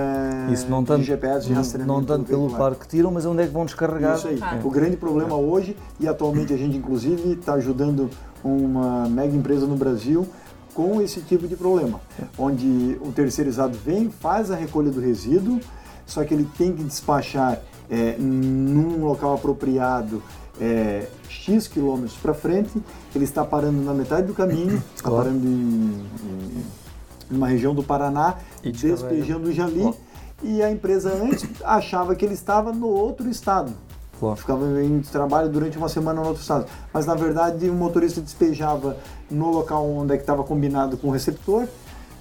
[0.51, 1.93] Isso, não tanto, de GPS de rastreamento.
[1.93, 4.17] Não tanto pelo par que tiram, mas onde é que vão descarregar.
[4.17, 4.41] Isso aí.
[4.41, 4.61] É.
[4.65, 5.35] O grande problema é.
[5.35, 8.09] hoje, e atualmente a gente inclusive está ajudando
[8.43, 10.27] uma mega empresa no Brasil
[10.73, 12.25] com esse tipo de problema, é.
[12.39, 15.61] onde o terceirizado vem, faz a recolha do resíduo,
[16.07, 20.23] só que ele tem que despachar é, num local apropriado
[20.61, 22.83] é, X quilômetros para frente,
[23.15, 26.65] ele está parando na metade do caminho, está parando em, em,
[27.31, 29.95] uma região do Paraná, despejando o Jali,
[30.43, 33.73] e a empresa antes achava que ele estava no outro estado.
[34.19, 34.37] Claro.
[34.37, 36.67] Ficava em trabalho durante uma semana no outro estado.
[36.93, 38.97] Mas na verdade o motorista despejava
[39.31, 41.69] no local onde é estava combinado com o receptor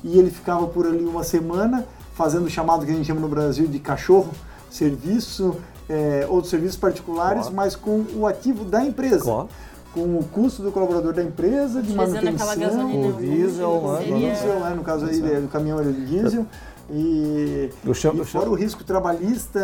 [0.04, 3.28] e ele ficava por ali uma semana fazendo o chamado que a gente chama no
[3.28, 4.32] Brasil de cachorro,
[4.70, 5.56] serviço,
[5.90, 7.56] é, outros serviços particulares, claro.
[7.56, 9.24] mas com o ativo da empresa.
[9.24, 9.50] Claro.
[9.94, 14.04] Com o custo do colaborador da empresa, de manutenção, o diesel, né?
[14.04, 14.74] diesel né?
[14.76, 16.46] no caso aí do caminhão era de diesel.
[16.90, 18.52] E, chamo, e fora chamo.
[18.52, 19.60] o risco trabalhista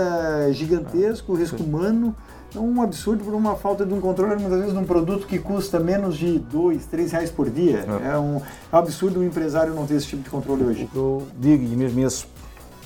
[0.51, 2.15] gigantesco, o risco humano.
[2.55, 5.39] É um absurdo por uma falta de um controle, muitas vezes, de um produto que
[5.39, 7.83] custa menos de dois, três reais por dia.
[8.03, 8.39] É, é um
[8.71, 10.89] absurdo um empresário não ter esse tipo de controle hoje.
[10.93, 12.27] Eu digo, e mesmo esses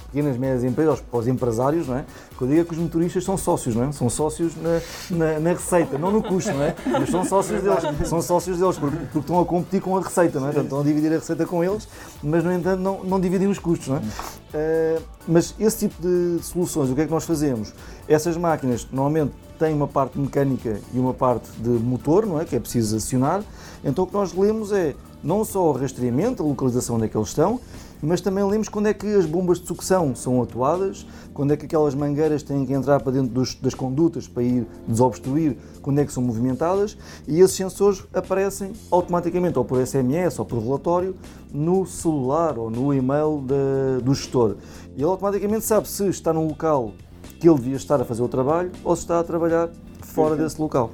[0.08, 2.06] pequenas, médias empresas, para os empresários, não é?
[2.38, 3.92] Que eu digo é que os motoristas são sócios, não é?
[3.92, 6.76] São sócios na, na, na receita, não no custo, não é?
[6.86, 10.40] Mas são sócios deles, são sócios deles porque, porque, estão a competir com a receita,
[10.40, 10.52] não é?
[10.52, 11.88] Portanto, estão a dividir a receita com eles,
[12.24, 14.00] mas no entanto não, não dividem os custos, não é?
[14.00, 17.74] Uh, mas esse tipo de soluções, o que é que nós fazemos?
[18.08, 22.46] Essas máquinas normalmente têm uma parte mecânica e uma parte de motor, não é?
[22.46, 23.44] Que é preciso acionar.
[23.84, 27.18] Então o que nós lemos é não só o rastreamento, a localização onde é que
[27.18, 27.60] eles estão,
[28.02, 31.66] mas também lemos quando é que as bombas de sucção são atuadas, quando é que
[31.66, 36.06] aquelas mangueiras têm que entrar para dentro dos, das condutas para ir desobstruir, quando é
[36.06, 41.16] que são movimentadas e esses sensores aparecem automaticamente, ou por SMS ou por relatório,
[41.52, 44.56] no celular ou no e-mail de, do gestor.
[44.96, 46.94] E ele automaticamente sabe se está num local
[47.40, 49.70] que ele devia estar a fazer o trabalho ou se está a trabalhar
[50.02, 50.92] fora desse local.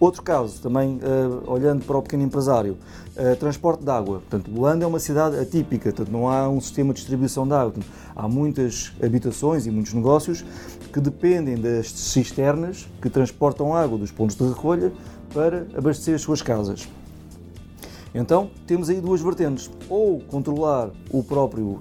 [0.00, 2.76] Outro caso, também uh, olhando para o pequeno empresário,
[3.16, 4.18] uh, transporte de água.
[4.28, 7.82] Portanto, Holanda é uma cidade atípica, portanto, não há um sistema de distribuição de água.
[8.14, 10.44] Há muitas habitações e muitos negócios
[10.92, 14.92] que dependem das cisternas que transportam água dos pontos de recolha
[15.32, 16.88] para abastecer as suas casas.
[18.14, 21.80] Então temos aí duas vertentes, ou controlar o próprio uh,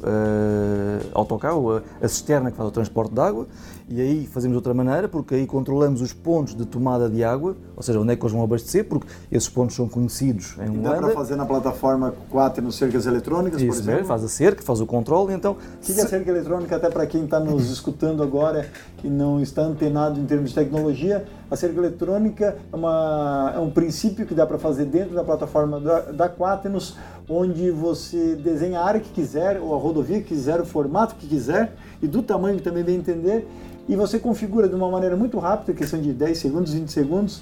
[1.14, 3.48] autocarro, a, a cisterna que faz o transporte de água,
[3.90, 7.56] e aí fazemos de outra maneira, porque aí controlamos os pontos de tomada de água,
[7.76, 10.90] ou seja, onde é que eles vão abastecer, porque esses pontos são conhecidos em Holanda.
[10.90, 13.94] Dá para fazer na plataforma 4 nos cercas eletrônicas, Isso por exemplo?
[13.94, 15.54] Mesmo, faz a cerca, faz o controle, então...
[15.54, 18.68] O que é a cerca eletrônica, até para quem está nos escutando agora
[19.04, 23.70] e não está antenado em termos de tecnologia, a cerca eletrônica é, uma, é um
[23.70, 26.98] princípio que dá para fazer dentro da plataforma da, da Quaternos,
[27.30, 31.28] onde você desenha a área que quiser, ou a rodovia que quiser, o formato que
[31.28, 33.48] quiser, e do tamanho que também bem entender,
[33.88, 37.42] e você configura de uma maneira muito rápida, questão de 10 segundos, 20 segundos,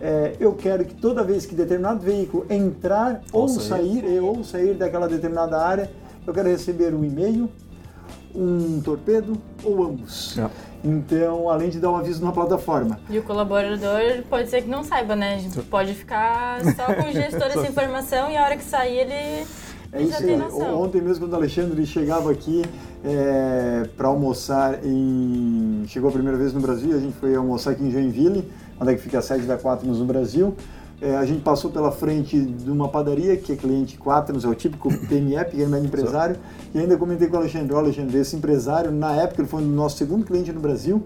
[0.00, 4.42] é, eu quero que toda vez que determinado veículo entrar ou, ou sair, sair ou
[4.42, 5.90] sair daquela determinada área,
[6.26, 7.48] eu quero receber um e-mail,
[8.34, 10.36] um torpedo ou ambos.
[10.38, 10.50] É.
[10.84, 12.98] Então, além de dar um aviso na plataforma.
[13.08, 15.34] E o colaborador pode ser que não saiba, né?
[15.34, 18.98] A gente pode ficar só com o gestor essa informação e a hora que sair
[18.98, 19.46] ele.
[19.92, 20.40] É isso aí.
[20.74, 22.62] Ontem mesmo, quando o Alexandre chegava aqui
[23.04, 25.84] é, para almoçar em.
[25.86, 28.94] Chegou a primeira vez no Brasil, a gente foi almoçar aqui em Joinville, onde é
[28.94, 30.56] que fica a sede da Quaternos no Brasil.
[31.02, 34.54] É, a gente passou pela frente de uma padaria, que é cliente Quaternos, é o
[34.54, 36.36] típico PME, pequeno médio empresário,
[36.72, 39.66] e ainda comentei com o Alexandre, o Alexandre, esse empresário, na época, ele foi o
[39.66, 41.02] nosso segundo cliente no Brasil,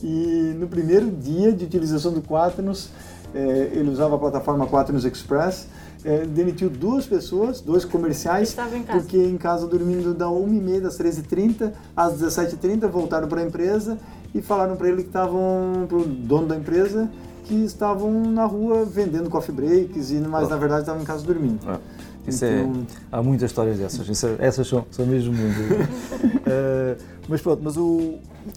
[0.00, 2.90] e no primeiro dia de utilização do Quaternos,
[3.34, 5.66] é, ele usava a plataforma Quaternos Express,
[6.04, 11.72] é, demitiu duas pessoas, dois comerciais, em porque em casa dormindo da 1h30 das 13h30
[11.96, 13.98] às 17h30, voltaram para a empresa
[14.32, 17.10] e falaram para ele que estavam, para o dono da empresa,
[17.52, 21.60] que estavam na rua vendendo coffee breaks, e, mas na verdade estavam em casa dormindo.
[21.66, 21.78] Ah.
[22.26, 22.82] Isso então...
[22.82, 25.86] é, há muitas histórias dessas, Isso, é, essas são, são mesmo muitas.
[25.86, 28.14] uh, mas pronto, mas o,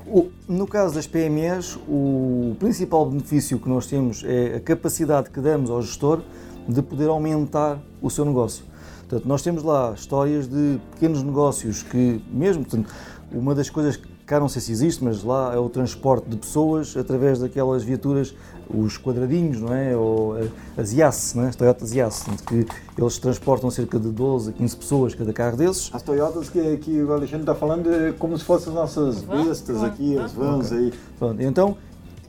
[0.07, 5.41] o, no caso das PMEs, o principal benefício que nós temos é a capacidade que
[5.41, 6.21] damos ao gestor
[6.69, 8.63] de poder aumentar o seu negócio.
[9.09, 12.89] Portanto, nós temos lá histórias de pequenos negócios que, mesmo, portanto,
[13.31, 16.37] uma das coisas que cá não sei se existe, mas lá é o transporte de
[16.37, 18.33] pessoas através daquelas viaturas,
[18.69, 19.95] os quadradinhos, não é?
[19.95, 20.35] Ou
[20.77, 21.49] as IAS, não é?
[21.49, 22.65] as Toyotas IAS, que
[22.97, 25.89] eles transportam cerca de 12 a 15 pessoas cada carro desses.
[25.93, 29.83] As Toyotas que, que o Alexandre está falando é como se fossem as nossas bestas
[29.83, 30.77] aqui, as vans okay.
[30.77, 30.93] aí.
[31.17, 31.77] Pronto, então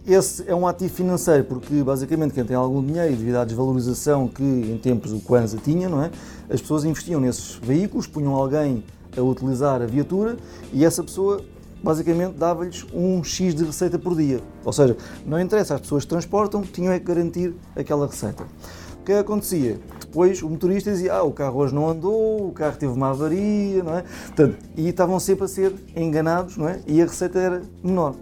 [0.07, 4.43] esse é um ativo financeiro, porque basicamente quem tem algum dinheiro, devido à desvalorização que
[4.43, 6.11] em tempos o Kwanza tinha, não é?
[6.49, 8.85] as pessoas investiam nesses veículos, punham alguém
[9.17, 10.37] a utilizar a viatura
[10.73, 11.41] e essa pessoa
[11.87, 14.41] basicamente dava-lhes um X de receita por dia.
[14.65, 18.43] Ou seja, não interessa, as pessoas transportam tinham é que garantir aquela receita.
[19.01, 19.79] O que acontecia?
[20.01, 23.85] Depois o motorista dizia, ah, o carro hoje não andou, o carro teve uma avaria,
[23.85, 24.03] não é?
[24.03, 26.81] Portanto, e estavam sempre a ser enganados, não é?
[26.89, 28.17] E a receita era menor.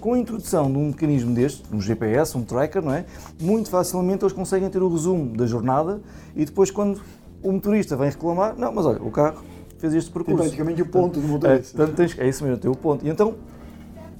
[0.00, 3.04] Com a introdução de um mecanismo deste, um GPS, um tracker, não é?
[3.38, 6.00] Muito facilmente eles conseguem ter o resumo da jornada
[6.34, 7.02] e depois quando
[7.42, 9.51] o motorista vem reclamar, não, mas olha, o carro
[9.82, 10.38] fez este percurso.
[10.38, 11.82] Tem praticamente o ponto do motorista.
[11.82, 13.04] É, tens, é isso mesmo, tem o ponto.
[13.04, 13.34] E então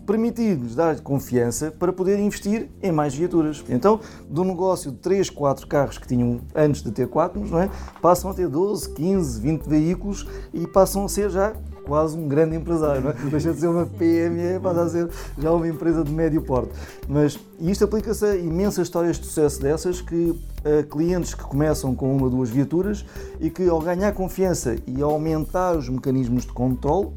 [0.05, 3.65] permitir-nos dar confiança para poder investir em mais viaturas.
[3.69, 7.71] Então, do negócio de 3, 4 carros que tinham antes de ter 4, não é?
[8.01, 11.53] passam a ter 12, 15, 20 veículos e passam a ser já
[11.87, 13.15] quase um grande empresário, não é?
[13.31, 16.71] Deixa de ser uma PME, passa a ser já uma empresa de médio porte.
[17.09, 22.15] Mas isto aplica-se a imensas histórias de sucesso dessas que a clientes que começam com
[22.15, 23.05] uma ou duas viaturas
[23.41, 27.11] e que ao ganhar confiança e aumentar os mecanismos de controle,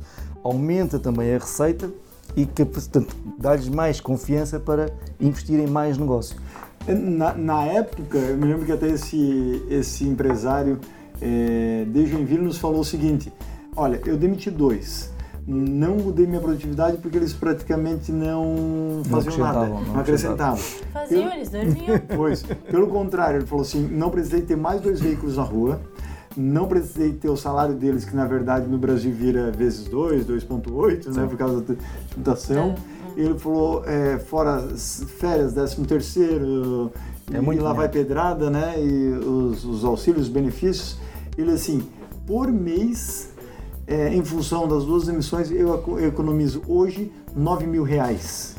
[0.44, 1.90] aumenta também a receita
[2.36, 2.68] e que
[3.38, 6.36] dá-lhes mais confiança para investir em mais negócio.
[6.88, 10.80] Na, na, época, eu me lembro que até esse, esse empresário
[11.20, 13.34] é, de Joinville nos falou o seguinte:
[13.76, 15.14] Olha, eu demiti dois.
[15.48, 20.58] Não mudei minha produtividade porque eles praticamente não faziam não nada, não, não acrescentavam.
[20.92, 22.02] Faziam, eles dormiam.
[22.16, 25.80] Pois, pelo contrário, ele falou assim: não precisei ter mais dois veículos na rua,
[26.36, 31.14] não precisei ter o salário deles, que na verdade no Brasil vira vezes 2, 2,8,
[31.14, 31.76] né, por causa da
[32.10, 32.74] tributação.
[33.16, 33.22] É.
[33.22, 34.68] Ele falou: é, fora
[35.20, 36.92] férias, 13 terceiro,
[37.32, 40.98] é e lá vai pedrada, né, e os, os auxílios, os benefícios.
[41.38, 41.88] Ele assim,
[42.26, 43.35] por mês
[43.88, 48.56] é, em função das duas emissões, eu economizo hoje 9 mil reais.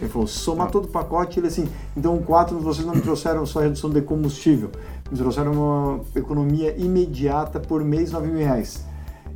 [0.00, 3.60] Ele falou, somar todo o pacote, ele assim, então quatro vocês não me trouxeram só
[3.60, 4.70] redução de combustível,
[5.10, 8.86] me trouxeram uma economia imediata por mês 9 mil reais.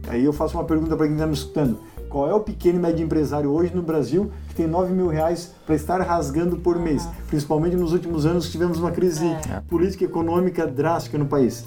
[0.07, 2.83] Aí eu faço uma pergunta para quem está me escutando, qual é o pequeno e
[2.83, 7.09] médio empresário hoje no Brasil que tem 9 mil reais para estar rasgando por mês?
[7.29, 9.61] Principalmente nos últimos anos tivemos uma crise é.
[9.69, 11.67] política e econômica drástica no país.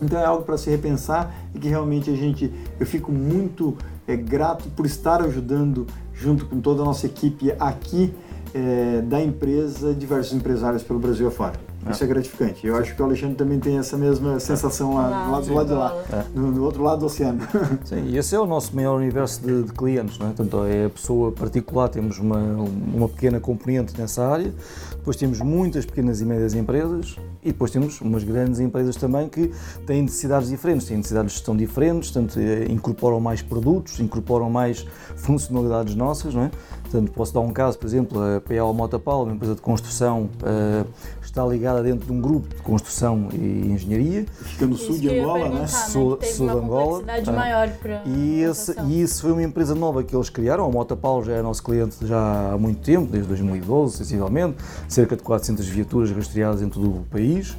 [0.00, 4.16] Então é algo para se repensar e que realmente a gente, eu fico muito é,
[4.16, 8.12] grato por estar ajudando junto com toda a nossa equipe aqui
[8.54, 11.69] é, da empresa, diversos empresários pelo Brasil afora.
[11.86, 11.92] É.
[11.92, 12.66] Isso é gratificante.
[12.66, 15.72] Eu acho que o Alexandre também tem essa mesma sensação lá, lá do lado de
[15.72, 16.24] lá, é.
[16.34, 17.40] no, no, outro lado do oceano.
[17.84, 20.32] Sim, e esse é o nosso maior universo de, de clientes, não é?
[20.32, 24.52] Portanto, é a pessoa particular, temos uma, uma pequena componente nessa área,
[24.96, 29.50] depois temos muitas pequenas e médias empresas e depois temos umas grandes empresas também que
[29.86, 34.86] têm necessidades diferentes, têm necessidades de gestão diferentes, portanto, eh, incorporam mais produtos, incorporam mais
[35.16, 36.50] funcionalidades nossas, não é?
[36.82, 40.86] Portanto, posso dar um caso, por exemplo, a PA Motopal, uma empresa de construção, uh,
[41.30, 44.26] está ligada dentro de um grupo de construção e engenharia.
[44.42, 45.66] Fica no sul de Angola, né?
[45.66, 46.26] Sul, né?
[46.26, 47.00] sul de Angola.
[47.00, 50.64] Uh, maior para e, esse, e isso foi uma empresa nova que eles criaram.
[50.64, 54.56] A Motopal já é nosso cliente já há muito tempo, desde 2012, sensivelmente,
[54.88, 57.56] cerca de 400 viaturas rastreadas em todo o país.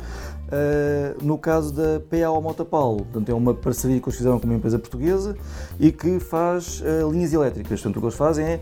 [0.51, 4.55] Uh, no caso da PA Motopal, portanto, é uma parceria que eles fizeram com uma
[4.55, 5.37] empresa portuguesa
[5.79, 7.79] e que faz uh, linhas elétricas.
[7.79, 8.59] Portanto, o que eles fazem é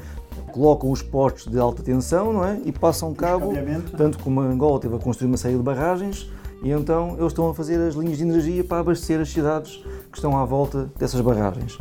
[0.49, 2.59] colocam os postos de alta tensão não é?
[2.65, 3.53] e passam cabo,
[3.97, 6.29] tanto como a Angola teve a construir uma série de barragens,
[6.61, 10.17] e então eles estão a fazer as linhas de energia para abastecer as cidades que
[10.17, 11.79] estão à volta dessas barragens.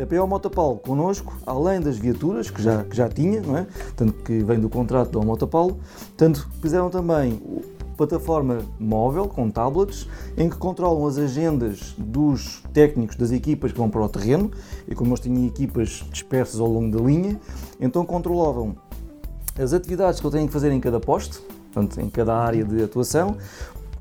[0.00, 3.66] A PO Motopaulo connosco, além das viaturas que já, que já tinha, não é?
[3.94, 5.78] tanto que vem do contrato da Motopaulo,
[6.16, 7.42] tanto fizeram também
[8.06, 13.88] plataforma móvel com tablets em que controlam as agendas dos técnicos das equipas que vão
[13.88, 14.50] para o terreno
[14.88, 17.40] e como eles tinham equipas dispersas ao longo da linha,
[17.80, 18.74] então controlavam
[19.60, 21.38] as atividades que eu tenho que fazer em cada poste,
[21.72, 23.36] portanto, em cada área de atuação,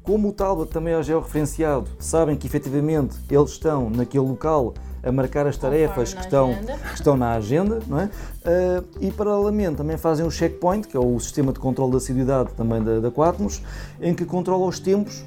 [0.01, 4.73] como o tablet também é georreferenciado, sabem que efetivamente eles estão naquele local
[5.03, 8.05] a marcar as tarefas que estão, que estão na agenda, não é?
[8.05, 12.53] Uh, e paralelamente também fazem o checkpoint, que é o sistema de controle da assiduidade
[12.53, 13.61] também da, da Quatmos,
[13.99, 15.23] em que controla os tempos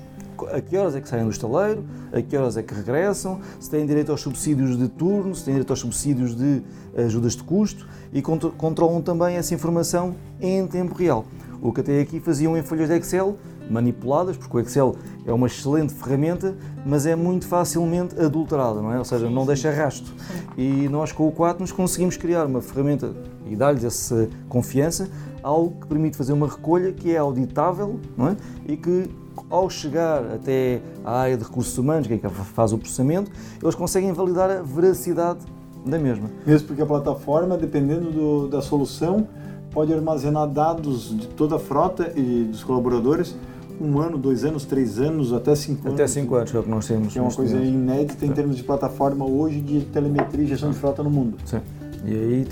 [0.52, 3.70] a que horas é que saem do estaleiro, a que horas é que regressam, se
[3.70, 6.62] têm direito aos subsídios de turno, se têm direito aos subsídios de
[6.96, 11.24] ajudas de custo e controlam também essa informação em tempo real.
[11.60, 13.36] O que até aqui faziam em folhas de Excel
[13.70, 14.94] manipuladas, porque o Excel
[15.24, 18.98] é uma excelente ferramenta, mas é muito facilmente adulterada, não é?
[18.98, 20.12] Ou seja, não deixa rastro.
[20.56, 23.12] E nós com o 4 nos conseguimos criar uma ferramenta
[23.46, 25.08] e dar-lhes essa confiança,
[25.42, 28.36] algo que permite fazer uma recolha que é auditável, não é?
[28.66, 29.10] E que
[29.50, 33.30] ao chegar até à área de recursos humanos, que é que faz o processamento,
[33.62, 35.40] eles conseguem validar a veracidade
[35.84, 36.30] da mesma.
[36.46, 39.28] Mesmo porque a plataforma, dependendo do, da solução,
[39.74, 43.34] pode armazenar dados de toda a frota e dos colaboradores
[43.80, 46.00] um ano, dois anos, três anos, até cinco anos.
[46.00, 47.12] Até cinco anos, é o que nós temos.
[47.12, 50.76] Que é uma coisa inédita em termos de plataforma hoje de telemetria e gestão de
[50.76, 51.36] frota no mundo.
[51.44, 51.60] Sim.
[52.04, 52.46] E, aí,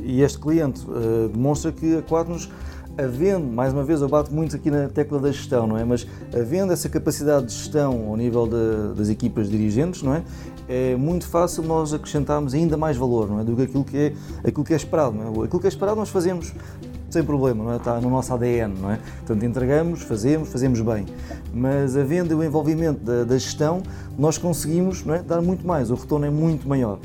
[0.00, 2.50] e este cliente uh, demonstra que a Quadnos,
[2.96, 5.84] havendo, mais uma vez, eu bato muito aqui na tecla da gestão, não é?
[5.84, 10.22] Mas havendo essa capacidade de gestão ao nível de, das equipas dirigentes, não é?
[10.72, 13.44] É muito fácil nós acrescentarmos ainda mais valor, não é?
[13.44, 14.12] Do que aquilo que é,
[14.46, 15.44] aquilo que é esperado, não é?
[15.46, 16.54] Aquilo que é esperado nós fazemos
[17.10, 17.76] sem problema, não é?
[17.76, 19.00] está no nosso ADN, não é?
[19.18, 21.06] Portanto, entregamos, fazemos, fazemos bem.
[21.52, 23.82] Mas havendo o envolvimento da, da gestão,
[24.16, 25.20] nós conseguimos é?
[25.20, 27.00] dar muito mais, o retorno é muito maior,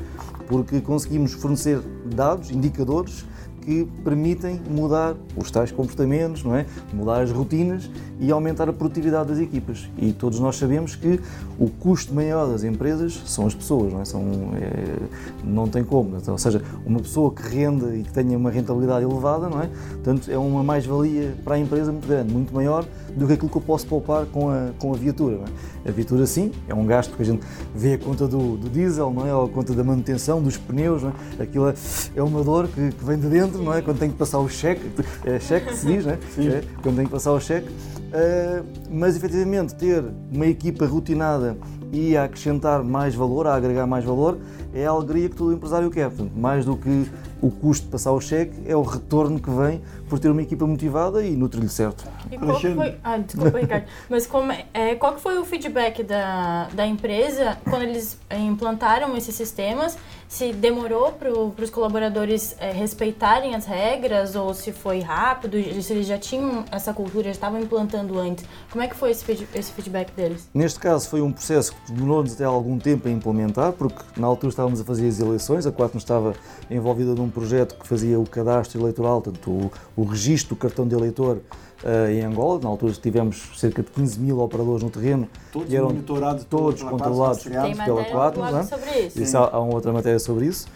[0.46, 1.80] porque conseguimos fornecer
[2.14, 3.26] dados, indicadores
[3.62, 6.66] que permitem mudar os tais comportamentos, não é?
[6.94, 9.88] mudar as rotinas e aumentar a produtividade das equipas.
[9.98, 11.20] E todos nós sabemos que
[11.58, 14.04] o custo maior das empresas são as pessoas, não é?
[14.04, 14.22] São,
[14.54, 14.96] é,
[15.44, 16.16] não tem como.
[16.26, 19.68] Ou seja, uma pessoa que renda e que tenha uma rentabilidade elevada, não é?
[19.92, 22.86] Portanto, é uma mais-valia para a empresa muito grande, muito maior
[23.16, 25.40] do que aquilo que eu posso poupar com a, com a viatura.
[25.84, 25.88] É?
[25.88, 29.10] A viatura, sim, é um gasto que a gente vê a conta do, do diesel,
[29.10, 29.34] não é?
[29.34, 31.42] ou a conta da manutenção, dos pneus, não é?
[31.42, 31.74] aquilo é,
[32.14, 33.80] é uma dor que, que, vem de dentro, não é?
[33.80, 34.82] quando tem que passar o cheque,
[35.24, 36.18] é cheque que se diz, não é?
[36.38, 37.68] é quando tem que passar o cheque.
[38.06, 41.56] Uh, mas efetivamente ter uma equipa rotinada
[41.92, 44.38] e a acrescentar mais valor, a agregar mais valor,
[44.74, 46.08] é a alegria que todo empresário quer.
[46.08, 49.80] Portanto, mais do que o custo de passar o cheque, é o retorno que vem
[50.08, 52.04] por ter uma equipa motivada e nutrir-lhe certo.
[52.30, 56.68] E qual foi, ah, desculpa, Ricardo, mas como, é, qual que foi o feedback da,
[56.72, 59.96] da empresa quando eles implantaram esses sistemas?
[60.28, 66.06] Se demorou para os colaboradores é, respeitarem as regras ou se foi rápido, se eles
[66.06, 68.44] já tinham essa cultura, já estavam implantando antes?
[68.70, 70.48] Como é que foi esse, esse feedback deles?
[70.52, 74.50] Neste caso foi um processo que demorou-nos até algum tempo a implementar, porque na altura
[74.50, 76.34] estávamos a fazer as eleições, a Quatro estava
[76.70, 80.94] envolvida num projeto que fazia o cadastro eleitoral, portanto, o, o registro do cartão de
[80.94, 81.40] eleitor
[81.84, 82.60] uh, em Angola.
[82.62, 85.28] Na altura tivemos cerca de 15 mil operadores no terreno.
[85.52, 88.44] Todos e eram monitorados, todos controlados pela Quatro.
[88.44, 88.62] É?
[88.62, 89.22] Sobre isso.
[89.22, 90.66] isso há, há uma outra matéria sobre isso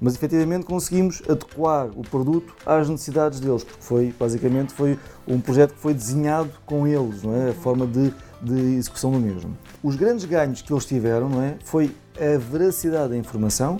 [0.00, 5.74] mas efetivamente conseguimos adequar o produto às necessidades deles, porque foi basicamente foi um projeto
[5.74, 7.50] que foi desenhado com eles, não é?
[7.50, 9.56] A forma de, de execução do mesmo.
[9.82, 13.78] Os grandes ganhos que eles tiveram, não é, foi a veracidade da informação,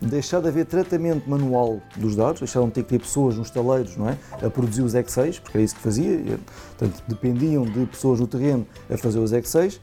[0.00, 3.96] deixar de haver tratamento manual dos dados, deixaram de ter que ter pessoas nos taleiros
[3.96, 4.18] não é?
[4.42, 6.38] a produzir os X6, porque era isso que fazia,
[6.76, 9.78] portanto, dependiam de pessoas no terreno a fazer os X6.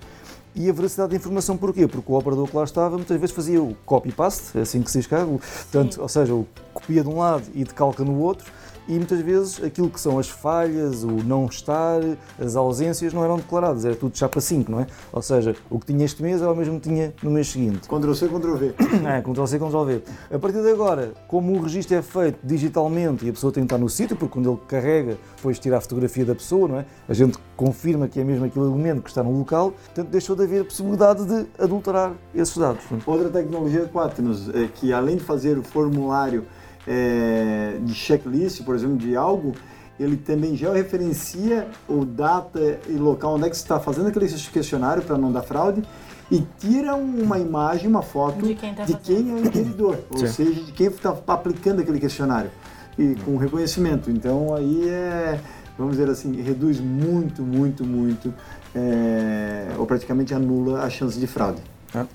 [0.55, 1.87] E a veracidade da informação porquê?
[1.87, 5.01] Porque o operador que lá estava muitas vezes fazia o copy-paste, é assim que se
[5.01, 8.51] cá, portanto, ou seja, o copia de um lado e decalca no outro,
[8.87, 12.01] e muitas vezes aquilo que são as falhas, o não estar,
[12.39, 14.87] as ausências não eram declaradas, era tudo chapa 5, não é?
[15.11, 17.87] Ou seja, o que tinha este mês era o mesmo que tinha no mês seguinte.
[17.87, 18.73] Ctrl-C, Ctrl-V.
[19.03, 20.03] É, Ctrl-C, Ctrl-V.
[20.31, 23.65] A partir de agora, como o registro é feito digitalmente e a pessoa tem que
[23.65, 26.85] estar no sítio, porque quando ele carrega, depois tira a fotografia da pessoa, não é?
[27.07, 30.43] A gente confirma que é mesmo aquele elemento que está no local, portanto deixou de
[30.43, 32.83] haver a possibilidade de adulterar esses dados.
[33.05, 36.45] Outra tecnologia Quaternos é que além de fazer o formulário
[36.87, 39.53] é, de checklist, por exemplo, de algo,
[39.99, 44.27] ele também já referencia o data e local onde é que você está fazendo aquele
[44.27, 45.83] questionário para não dar fraude
[46.31, 50.27] e tira uma imagem, uma foto de quem, tá de quem é o inquiridor, ou
[50.27, 52.49] seja, de quem está aplicando aquele questionário.
[52.97, 54.09] e com reconhecimento.
[54.09, 55.39] Então aí é,
[55.77, 58.33] vamos dizer assim, reduz muito, muito, muito,
[58.75, 61.61] é, ou praticamente anula a chance de fraude.
[61.93, 62.05] É.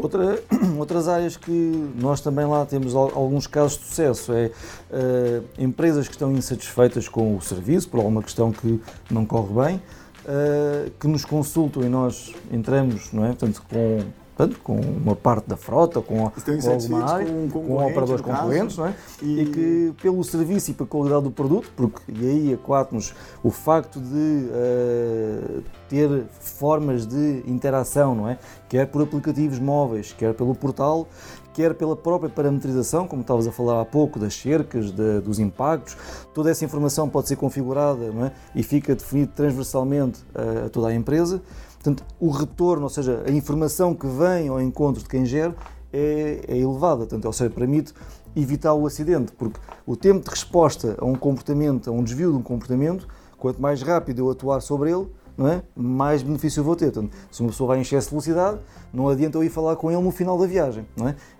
[0.00, 0.42] Outra,
[0.78, 4.46] outras áreas que nós também lá temos alguns casos de sucesso é
[4.90, 8.80] uh, empresas que estão insatisfeitas com o serviço por alguma questão que
[9.10, 9.76] não corre bem,
[10.24, 13.28] uh, que nos consultam e nós entramos, não é?
[13.28, 14.00] Portanto, com
[14.38, 18.86] portanto, com uma parte da frota, com, com alguma área, com, com operadores concorrentes, não
[18.86, 18.94] é?
[19.20, 19.40] E...
[19.40, 19.46] e...
[19.46, 23.12] que pelo serviço e pela qualidade do produto, porque e aí a Quatnos,
[23.42, 28.38] o facto de uh, ter formas de interação, não é?
[28.68, 31.08] Quer por aplicativos móveis, quer pelo portal,
[31.52, 35.96] quer pela própria parametrização, como estavas a falar há pouco, das cercas, de, dos impactos,
[36.32, 38.32] toda essa informação pode ser configurada não é?
[38.54, 41.42] e fica definido transversalmente a, a toda a empresa.
[41.82, 45.54] Portanto, o retorno, ou seja, a informação que vem ao encontro de quem gera
[45.92, 47.94] é, é elevada, portanto, ou seja, permite
[48.34, 52.38] evitar o acidente, porque o tempo de resposta a um comportamento, a um desvio de
[52.38, 53.08] um comportamento,
[53.38, 55.06] quanto mais rápido eu atuar sobre ele,
[55.46, 55.62] é?
[55.76, 56.90] mais benefício eu vou ter.
[56.90, 58.58] Portanto, se uma pessoa vai em excesso de velocidade,
[58.92, 60.84] não adianta eu ir falar com ele no final da viagem.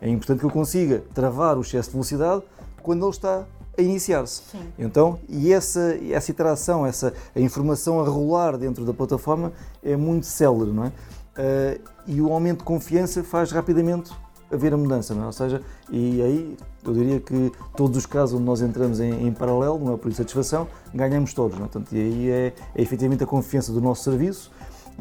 [0.01, 0.07] É?
[0.07, 2.43] é importante que eu consiga travar o excesso de velocidade
[2.80, 3.45] quando ele está
[3.79, 4.43] a iniciar-se.
[4.76, 9.53] Então, e essa, essa interação, essa a informação a rolar dentro da plataforma
[9.83, 10.89] é muito célere, não é?
[10.89, 14.11] Uh, e o aumento de confiança faz rapidamente
[14.51, 15.26] haver a mudança, não é?
[15.26, 19.33] Ou seja, e aí eu diria que todos os casos onde nós entramos em, em
[19.33, 21.68] paralelo, não é por insatisfação, ganhamos todos, não é?
[21.68, 24.51] Portanto, e aí é, é efetivamente a confiança do nosso serviço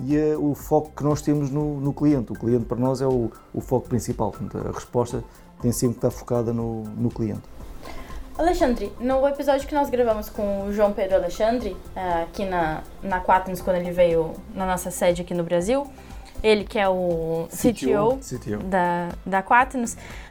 [0.03, 2.31] e é o foco que nós temos no, no cliente.
[2.31, 5.23] O cliente para nós é o, o foco principal, portanto, a resposta
[5.61, 7.41] tem sempre que estar focada no, no cliente.
[8.37, 13.19] Alexandre, no episódio que nós gravamos com o João Pedro Alexandre, eh, aqui na, na
[13.19, 15.87] quando ele veio na nossa sede aqui no Brasil,
[16.43, 18.63] ele que é o CTO, CTO.
[18.63, 19.43] da, da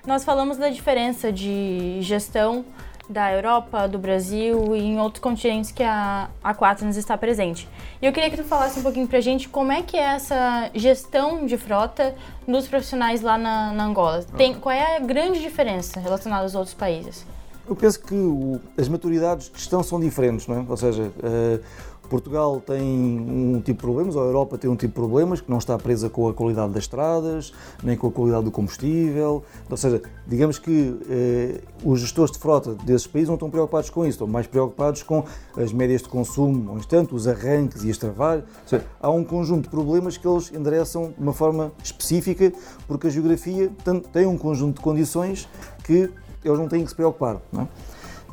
[0.07, 2.65] nós falamos da diferença de gestão
[3.09, 7.69] da Europa, do Brasil e em outros continentes que a, a está presente.
[8.01, 10.71] E eu queria que tu falasse um pouquinho pra gente como é que é essa
[10.75, 12.15] gestão de frota
[12.47, 14.25] dos profissionais lá na, na Angola.
[14.37, 17.27] Tem, qual é a grande diferença relacionada aos outros países?
[17.69, 20.65] Eu penso que o, as maturidades de gestão são diferentes, não é?
[20.69, 21.61] Ou seja, uh,
[22.07, 25.51] Portugal tem um tipo de problemas, ou a Europa tem um tipo de problemas, que
[25.51, 27.53] não está presa com a qualidade das estradas,
[27.83, 29.43] nem com a qualidade do combustível.
[29.69, 34.03] Ou seja, digamos que eh, os gestores de frota desses países não estão preocupados com
[34.03, 35.25] isso, estão mais preocupados com
[35.57, 38.45] as médias de consumo, ou instante, os arranques e as travagens.
[38.63, 42.53] Ou seja, há um conjunto de problemas que eles endereçam de uma forma específica,
[42.87, 43.71] porque a geografia
[44.13, 45.49] tem um conjunto de condições
[45.85, 46.11] que
[46.47, 47.41] eles não têm que se preocupar.
[47.53, 47.69] Não é?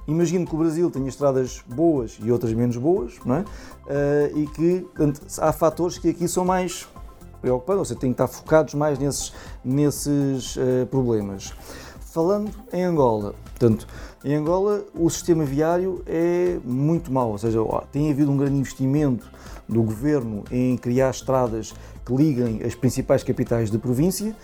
[0.07, 3.41] Imagino que o Brasil tenha estradas boas e outras menos boas, não é?
[3.41, 6.87] Uh, e que portanto, há fatores que aqui são mais
[7.41, 9.33] preocupantes, ou seja, têm que estar focados mais nesses,
[9.63, 11.53] nesses uh, problemas.
[11.99, 13.87] Falando em Angola, portanto,
[14.23, 17.59] em Angola o sistema viário é muito mau, ou seja,
[17.91, 19.31] tem havido um grande investimento
[19.67, 21.73] do governo em criar estradas
[22.05, 24.35] que liguem as principais capitais da província,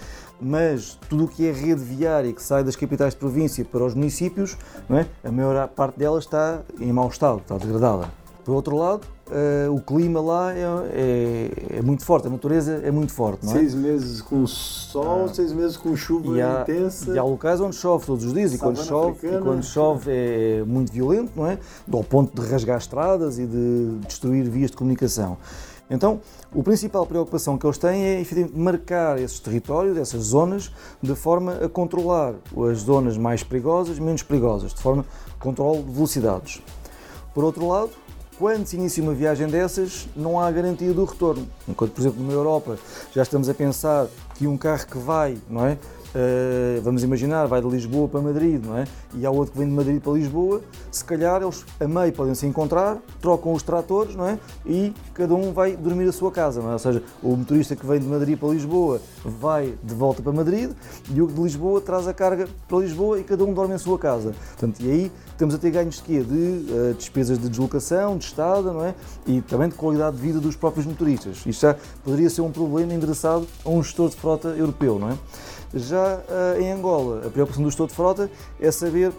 [0.42, 3.94] mas tudo o que é rede viária que sai das capitais de província para os
[3.94, 4.58] municípios,
[4.90, 5.06] é?
[5.28, 8.10] a maior parte dela está em mau estado, está degradada.
[8.44, 12.90] Por outro lado, uh, o clima lá é, é, é, muito forte, a natureza é
[12.90, 13.46] muito forte.
[13.46, 13.58] Não é?
[13.58, 15.34] Seis meses com sol, ah.
[15.34, 17.12] seis meses com chuva e há, intensa.
[17.14, 20.64] E há locais onde chove todos os dias, e quando chove, e quando chove é
[20.66, 21.60] muito violento, não é?
[21.92, 25.38] Ao ponto de rasgar estradas e de destruir vias de comunicação.
[25.90, 26.22] Então,
[26.58, 28.24] a principal preocupação que eles têm é
[28.54, 30.72] marcar esses territórios, essas zonas,
[31.02, 32.36] de forma a controlar
[32.70, 35.04] as zonas mais perigosas, menos perigosas, de forma
[35.36, 36.62] a controle de velocidades.
[37.34, 37.92] Por outro lado,
[38.38, 41.46] quando se inicia uma viagem dessas, não há garantia do retorno.
[41.68, 42.78] Enquanto, por exemplo, na Europa
[43.14, 45.78] já estamos a pensar que um carro que vai, não é?
[46.10, 48.86] Uh, vamos imaginar, vai de Lisboa para Madrid, não é?
[49.14, 52.34] E há outro que vem de Madrid para Lisboa, se calhar eles a meio podem
[52.34, 54.40] se encontrar, trocam os tratores, não é?
[54.66, 56.74] E cada um vai dormir a sua casa, não é?
[56.74, 60.72] Ou seja, o motorista que vem de Madrid para Lisboa vai de volta para Madrid
[61.14, 64.00] e o de Lisboa traz a carga para Lisboa e cada um dorme em sua
[64.00, 64.34] casa.
[64.58, 66.20] Portanto, e aí temos a ter ganhos de quê?
[66.22, 68.96] De uh, despesas de deslocação, de estada, não é?
[69.28, 71.44] E também de qualidade de vida dos próprios motoristas.
[71.46, 75.18] Isto já poderia ser um problema endereçado a um gestor de frota europeu, não é?
[75.74, 79.12] Já uh, em Angola, a preocupação do gestor de frota é saber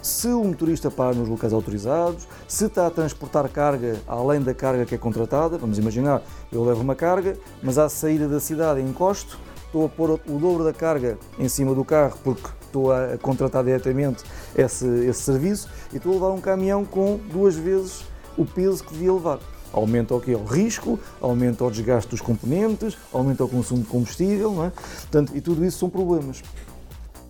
[0.00, 4.86] se o motorista para nos locais autorizados, se está a transportar carga além da carga
[4.86, 5.58] que é contratada.
[5.58, 10.20] Vamos imaginar, eu levo uma carga, mas à saída da cidade encosto, estou a pôr
[10.26, 14.24] o dobro da carga em cima do carro porque estou a contratar diretamente
[14.56, 18.04] esse, esse serviço e estou a levar um caminhão com duas vezes
[18.36, 19.40] o peso que devia levar.
[19.72, 20.34] Aumenta o que?
[20.34, 24.70] O risco, aumenta o desgaste dos componentes, aumenta o consumo de combustível, é?
[24.70, 26.42] Portanto, e tudo isso são problemas.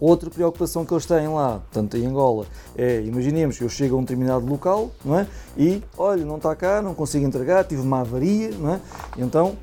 [0.01, 3.99] Outra preocupação que eles têm lá, tanto em Angola, é, imaginemos que eu chego a
[3.99, 5.27] um determinado local, não é?
[5.57, 8.81] E, olha, não está cá, não consigo entregar, tive uma avaria, não é?
[9.17, 9.57] Então,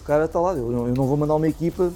[0.00, 1.92] o cara está lá, eu não vou mandar uma equipa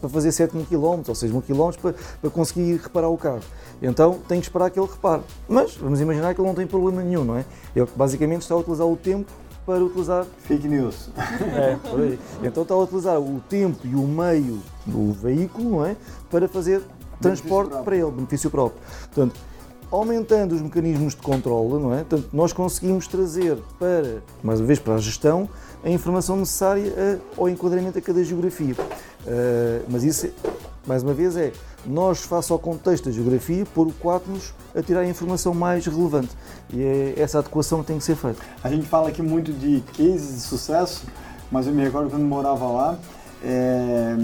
[0.00, 3.40] para fazer 7 mil km ou 6 mil km para, para conseguir reparar o carro.
[3.80, 5.22] Então tem que esperar que ele repare.
[5.48, 7.44] Mas vamos imaginar que ele não tem problema nenhum, não é?
[7.74, 9.30] Ele basicamente está a utilizar o tempo
[9.68, 10.24] para utilizar.
[10.44, 11.10] Fake news.
[11.54, 12.18] É, por aí.
[12.42, 15.94] Então está a utilizar o tempo e o meio do veículo, não é?
[16.30, 16.80] Para fazer
[17.20, 18.80] transporte para ele, benefício próprio.
[19.14, 19.38] Portanto,
[19.90, 21.98] aumentando os mecanismos de controle, não é?
[21.98, 25.46] Portanto, nós conseguimos trazer para, mais uma vez, para a gestão,
[25.84, 28.74] a informação necessária ao enquadramento a cada geografia.
[28.74, 30.30] Uh, mas isso,
[30.88, 31.52] mais uma vez, é
[31.86, 36.30] nós, face ao contexto da geografia, pôr o Quatnos a tirar a informação mais relevante.
[36.72, 38.42] E é essa adequação que tem que ser feita.
[38.64, 41.04] A gente fala aqui muito de cases de sucesso,
[41.52, 42.98] mas eu me recordo quando morava lá,
[43.44, 44.16] é,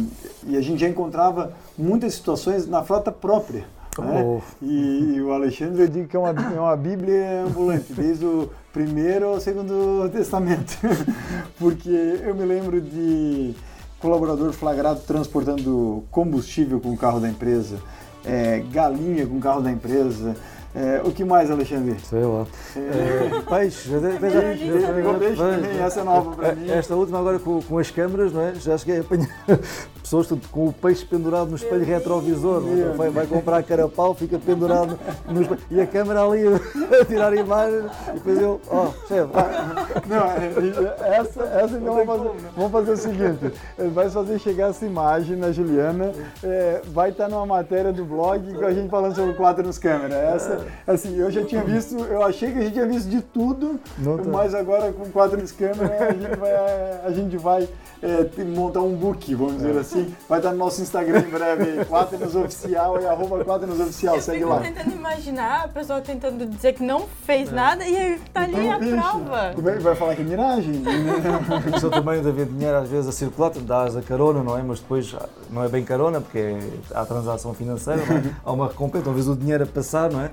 [0.46, 3.66] e a gente já encontrava muitas situações na frota própria.
[3.98, 4.24] Né?
[4.24, 4.40] Oh.
[4.60, 8.50] E, e, o Alexandre eu digo que é uma, é uma Bíblia ambulante, desde o
[8.72, 10.76] primeiro ao segundo testamento.
[11.58, 13.54] Porque eu me lembro de
[14.04, 17.78] colaborador flagrado transportando combustível com o carro da empresa,
[18.22, 20.36] é, galinha com o carro da empresa,
[20.74, 21.96] é, o que mais, Alexandre?
[22.00, 22.44] Sei lá.
[22.76, 23.88] É, peixe.
[23.88, 25.42] Já, já, já, peixe
[25.80, 26.68] essa é nova para mim.
[26.68, 28.54] Esta última agora com, com as câmaras, não é?
[28.56, 29.28] Já cheguei a apanhar
[30.02, 32.60] pessoas tudo, com o peixe pendurado no espelho retrovisor.
[32.66, 32.96] É?
[32.96, 34.98] Vai, vai, comprar carapau, fica pendurado
[35.28, 35.60] no espelho.
[35.70, 36.42] E a câmera ali
[37.00, 37.92] a tirar imagens.
[38.08, 39.32] E depois eu, ó, oh, chefe.
[40.08, 43.52] Não, é, essa, essa então vamos fazer, vamos fazer o seguinte:
[43.92, 46.10] vai fazer chegar essa imagem na Juliana,
[46.42, 50.18] é, vai estar numa matéria do blog com a gente falando sobre quatro nos câmeras.
[50.18, 53.78] Essa assim, eu já tinha visto, eu achei que a gente tinha visto de tudo,
[54.02, 54.30] tá.
[54.30, 56.52] mas agora com quatro nos câmeras a gente vai,
[57.04, 57.68] a gente vai
[58.04, 60.14] é, montar um book, vamos dizer assim.
[60.28, 64.56] Vai estar no nosso Instagram em breve, Quaternos Oficial e arroba Quaternos Oficial, segue lá.
[64.56, 67.52] Eu tentando imaginar a pessoa tentando dizer que não fez é.
[67.52, 69.52] nada e aí tá ali a prova.
[69.54, 70.82] Como é que vai falar que é miragem?
[71.74, 74.62] Isso também de haver dinheiro às vezes a circular, dás a carona, não é?
[74.62, 75.16] Mas depois
[75.50, 76.58] não é bem carona, porque
[76.94, 78.34] há transação financeira, é?
[78.44, 80.30] há uma recompensa, talvez o dinheiro a passar, não é?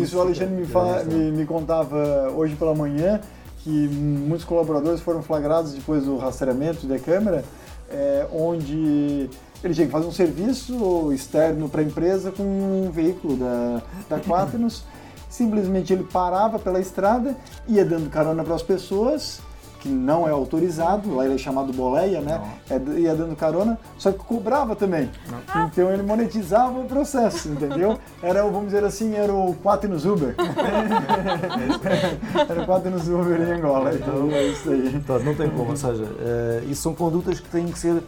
[0.00, 3.20] Isso o Alexandre me, fala, me, me contava hoje pela manhã,
[3.62, 7.44] que muitos colaboradores foram flagrados depois do rastreamento da câmera,
[7.90, 9.28] é, onde
[9.62, 14.20] ele tinha que fazer um serviço externo para a empresa com um veículo da, da
[14.20, 14.84] Quaternos.
[15.28, 17.36] Simplesmente ele parava pela estrada,
[17.66, 19.40] ia dando carona para as pessoas
[19.80, 22.40] que não é autorizado, lá ele é chamado boleia, né?
[22.68, 25.10] É, ia dando carona, só que cobrava também.
[25.30, 25.66] Não.
[25.66, 27.98] Então ele monetizava o processo, entendeu?
[28.22, 30.34] Era, vamos dizer assim, era o Quaternos Uber.
[32.48, 34.94] era o Quaternos Uber em Angola, então é isso aí.
[34.94, 38.02] Então, não tem como, ou seja, uh, isso são condutas que têm que ser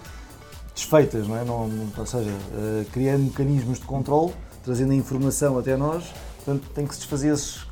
[0.75, 1.45] desfeitas, não é?
[1.45, 4.33] Não, ou seja, uh, criando mecanismos de controle,
[4.65, 7.68] trazendo a informação até nós, portanto tem que se desfazer esses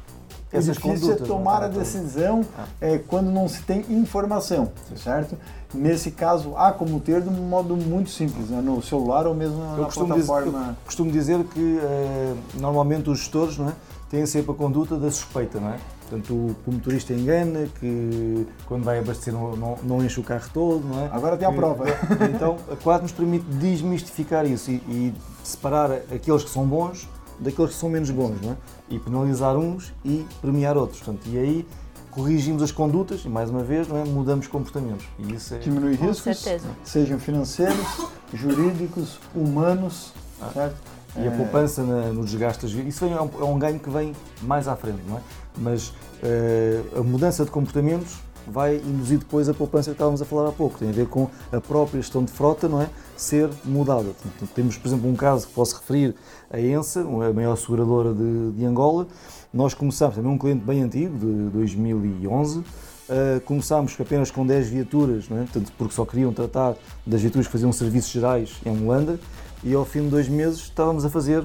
[0.53, 2.65] o difícil é condutas, é tomar a decisão ah.
[2.81, 5.37] é, quando não se tem informação, certo?
[5.75, 8.61] Nesse caso, há como ter de um modo muito simples, né?
[8.61, 10.59] no celular ou mesmo na eu costumo plataforma.
[10.59, 13.73] Dizer, eu costumo dizer que eh, normalmente os gestores não é,
[14.09, 15.79] têm sempre a conduta da suspeita, não é?
[16.09, 20.49] Portanto, o, o motorista engana, que quando vai abastecer não, não, não, enche o carro
[20.55, 21.09] todo, não é?
[21.11, 21.85] Agora tem a prova.
[22.33, 27.09] Então, a Quad nos permite desmistificar isso e, e separar aqueles que são bons
[27.39, 28.57] daqueles que são menos bons, não é?
[28.91, 31.01] E penalizar uns e premiar outros.
[31.01, 31.67] Portanto, e aí
[32.11, 34.05] corrigimos as condutas e, mais uma vez, não é?
[34.05, 35.07] mudamos comportamentos.
[35.19, 35.59] E isso é...
[35.59, 36.45] Diminui riscos,
[36.83, 40.51] sejam financeiros, jurídicos, humanos, ah.
[40.53, 40.77] certo?
[41.17, 41.37] E a é.
[41.37, 45.01] poupança na, no desgaste isso é um, é um, ganho que vem mais à frente,
[45.09, 45.21] não é?
[45.57, 48.17] Mas uh, a mudança de comportamentos
[48.47, 50.79] vai induzir depois a poupança que estávamos a falar há pouco.
[50.79, 52.89] Tem a ver com a própria gestão de frota, não é?
[53.17, 54.11] Ser mudada.
[54.55, 56.15] Temos, por exemplo, um caso que posso referir,
[56.51, 59.07] a ENSA, a maior seguradora de, de Angola.
[59.53, 62.63] Nós começamos, também um cliente bem antigo, de 2011,
[63.07, 65.43] Uh, começámos apenas com 10 viaturas, não é?
[65.43, 66.75] Portanto, porque só queriam tratar
[67.07, 69.21] das viaturas que faziam serviços gerais em Holanda,
[69.63, 71.45] e ao fim de dois meses estávamos a fazer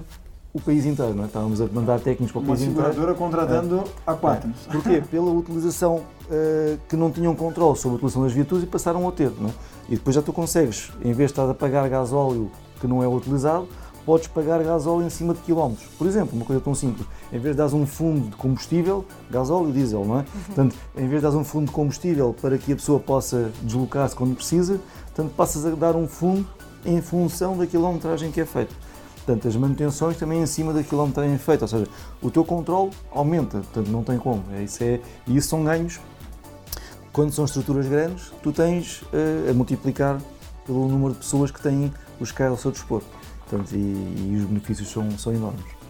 [0.53, 1.27] o país inteiro, não é?
[1.27, 2.79] Estávamos a mandar técnicos para o Uma país inteiro.
[2.79, 3.83] Uma seguradora contratando é.
[4.05, 4.49] a quatro.
[4.49, 4.71] É.
[4.71, 5.03] Porquê?
[5.09, 9.11] Pela utilização uh, que não tinham controle sobre a utilização das viaturas e passaram a
[9.11, 9.53] ter, não é?
[9.89, 13.07] E depois já tu consegues, em vez de estar a pagar gasóleo que não é
[13.07, 13.67] utilizado,
[14.05, 15.87] podes pagar gasóleo em cima de quilómetros.
[15.97, 19.69] Por exemplo, uma coisa tão simples, em vez de dar um fundo de combustível, gasóleo
[19.69, 20.19] e diesel, não é?
[20.19, 20.25] Uhum.
[20.47, 24.15] Portanto, em vez de dar um fundo de combustível para que a pessoa possa deslocar-se
[24.15, 26.47] quando precisa, portanto, passas a dar um fundo
[26.85, 28.73] em função da quilometragem que é feita.
[29.25, 31.87] Portanto, as manutenções também em cima da quilometragem feita, ou seja,
[32.21, 34.43] o teu controle aumenta, portanto não tem como.
[34.53, 35.99] É, isso é, e isso são ganhos.
[37.13, 40.19] Quando são estruturas grandes, tu tens uh, a multiplicar
[40.65, 43.01] pelo número de pessoas que têm os carros ao seu dispor.
[43.47, 45.80] portanto, e, e os benefícios são, são enormes.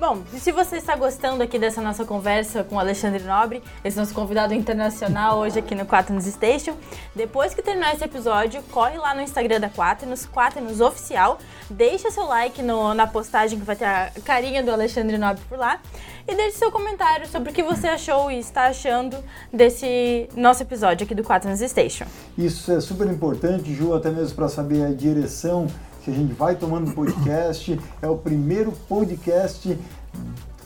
[0.00, 4.14] Bom, se você está gostando aqui dessa nossa conversa com o Alexandre Nobre, esse nosso
[4.14, 6.74] convidado internacional hoje aqui no Quaternos Station,
[7.14, 11.38] depois que terminar esse episódio, corre lá no Instagram da Quaternos, Quaternos Oficial,
[11.68, 15.58] deixa seu like no, na postagem que vai ter a carinha do Alexandre Nobre por
[15.58, 15.78] lá
[16.26, 19.18] e deixe seu comentário sobre o que você achou e está achando
[19.52, 22.06] desse nosso episódio aqui do Quaternos Station.
[22.38, 25.66] Isso é super importante, Ju, até mesmo para saber a direção
[26.04, 27.78] que a gente vai tomando podcast.
[28.00, 29.78] É o primeiro podcast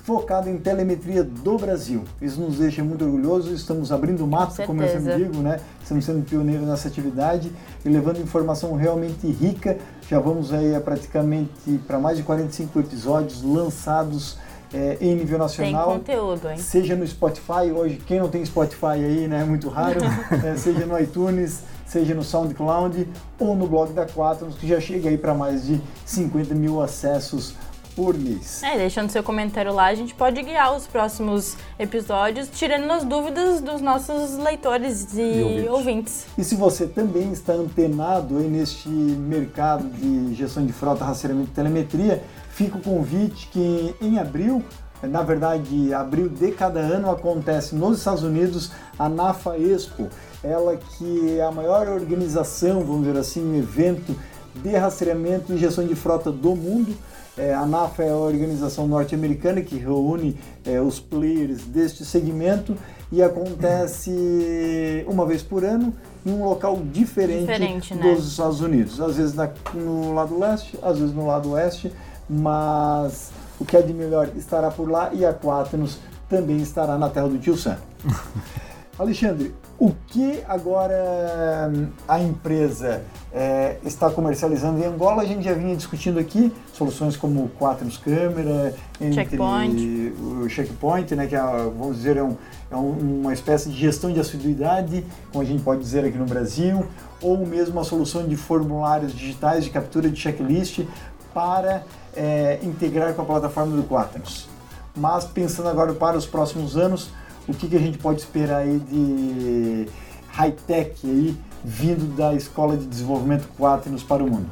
[0.04, 2.04] focado em telemetria do Brasil.
[2.20, 5.60] Isso nos deixa muito orgulhosos, estamos abrindo mato, como eu sempre digo, né?
[5.82, 7.50] Estamos sendo pioneiros nessa atividade
[7.84, 9.78] e levando informação realmente rica.
[10.08, 14.36] Já vamos aí a praticamente para mais de 45 episódios lançados
[14.74, 15.92] é, em nível nacional.
[15.92, 16.58] Tem conteúdo, hein?
[16.58, 20.00] Seja no Spotify, hoje quem não tem Spotify aí, né, é muito raro,
[20.44, 21.62] é, seja no iTunes,
[21.94, 25.80] seja no SoundCloud ou no blog da Quaternos, que já chega aí para mais de
[26.04, 27.54] 50 mil acessos
[27.94, 28.60] por mês.
[28.64, 33.60] É, deixando seu comentário lá, a gente pode guiar os próximos episódios, tirando as dúvidas
[33.60, 35.70] dos nossos leitores e, e ouvintes.
[35.70, 36.26] ouvintes.
[36.36, 41.54] E se você também está antenado aí neste mercado de gestão de frota, rastreamento e
[41.54, 44.64] telemetria, fica o convite que em abril
[45.02, 50.08] na verdade, abril de cada ano acontece nos Estados Unidos a NAFA Expo,
[50.44, 54.14] ela que é a maior organização, vamos dizer assim, um evento
[54.54, 56.94] de rastreamento e gestão de frota do mundo.
[57.36, 62.76] É, a NAFA é a organização norte-americana que reúne é, os players deste segmento
[63.10, 65.92] e acontece uma vez por ano
[66.24, 68.14] em um local diferente, diferente né?
[68.14, 69.00] dos Estados Unidos.
[69.00, 71.92] Às vezes na, no lado leste, às vezes no lado oeste,
[72.28, 77.08] mas o que é de melhor estará por lá e a Quaternos também estará na
[77.08, 77.78] terra do tio Sam.
[78.96, 85.22] Alexandre, o que agora hum, a empresa é, está comercializando em Angola?
[85.22, 88.72] A gente já vinha discutindo aqui soluções como Quaternos Câmera,
[89.12, 90.12] checkpoint.
[90.20, 92.36] o Checkpoint, né, que é, vamos dizer, é, um,
[92.70, 96.86] é uma espécie de gestão de assiduidade, como a gente pode dizer aqui no Brasil,
[97.20, 100.86] ou mesmo uma solução de formulários digitais de captura de checklist
[101.32, 101.82] para
[102.14, 104.48] é, integrar com a plataforma do Quaternos.
[104.96, 107.10] Mas pensando agora para os próximos anos,
[107.46, 109.88] o que, que a gente pode esperar aí de
[110.28, 114.48] high-tech aí vindo da Escola de Desenvolvimento Quaternos para o mundo?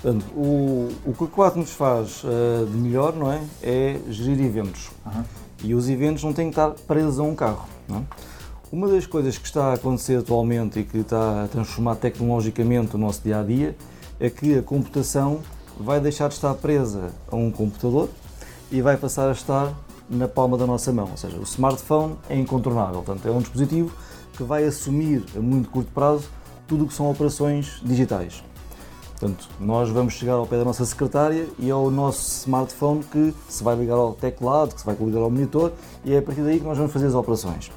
[0.00, 4.90] Portanto, o, o que o Quaternos faz uh, de melhor não é, é gerir eventos.
[5.04, 5.24] Uhum.
[5.64, 7.68] E os eventos não têm que estar presos a um carro.
[7.88, 8.02] Não é?
[8.70, 12.98] Uma das coisas que está a acontecer atualmente e que está a transformar tecnologicamente o
[12.98, 13.74] nosso dia a dia
[14.20, 15.40] é que a computação
[15.80, 18.10] vai deixar de estar presa a um computador
[18.70, 19.72] e vai passar a estar
[20.08, 21.08] na palma da nossa mão.
[21.10, 23.02] Ou seja, o smartphone é incontornável.
[23.02, 23.92] Portanto, é um dispositivo
[24.36, 26.28] que vai assumir a muito curto prazo
[26.66, 28.42] tudo o que são operações digitais.
[29.18, 33.34] Portanto, nós vamos chegar ao pé da nossa secretária e é o nosso smartphone que
[33.48, 35.72] se vai ligar ao teclado, que se vai ligar ao monitor
[36.04, 37.72] e é a partir daí que nós vamos fazer as operações.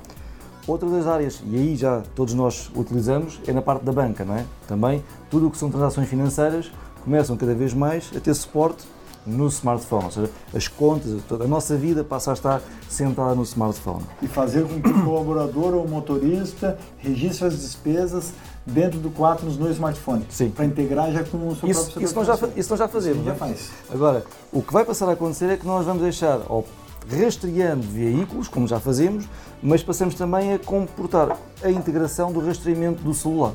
[0.68, 4.36] Outra das áreas, e aí já todos nós utilizamos, é na parte da banca, não
[4.36, 4.46] é?
[4.68, 6.72] Também tudo o que são transações financeiras
[7.04, 8.86] começam cada vez mais a ter suporte
[9.26, 13.44] no smartphone, ou seja, as contas, toda a nossa vida passa a estar sentada no
[13.44, 14.04] smartphone.
[14.22, 18.34] E fazer com que o colaborador ou o motorista registre as despesas
[18.66, 20.26] dentro do Quaternos no smartphone.
[20.30, 20.50] Sim.
[20.50, 23.26] Para integrar já com o seu isso, próprio isso nós, já, isso nós já fazemos.
[23.26, 23.36] já é?
[23.36, 23.70] faz.
[23.92, 26.64] Agora, o que vai passar a acontecer é que nós vamos deixar, ó,
[27.10, 29.26] rastreando veículos, como já fazemos,
[29.62, 33.54] mas passamos também a comportar a integração do rastreamento do celular.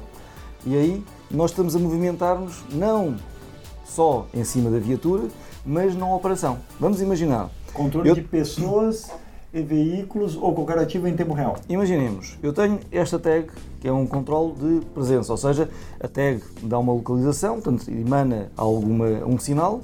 [0.64, 3.16] E aí nós estamos a movimentar-nos não
[3.84, 5.28] só em cima da viatura,
[5.66, 6.58] mas na operação.
[6.78, 7.50] Vamos imaginar.
[7.72, 8.14] Controle eu...
[8.14, 9.10] de pessoas
[9.52, 11.56] e veículos ou qualquer ativo em tempo real.
[11.68, 13.48] Imaginemos, eu tenho esta tag
[13.80, 15.68] que é um controle de presença, ou seja,
[16.00, 19.80] a tag dá uma localização, portanto emana alguma, um sinal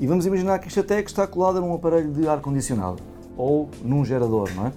[0.00, 3.02] e vamos imaginar que esta tag está colada num aparelho de ar-condicionado
[3.36, 4.72] ou num gerador, não é?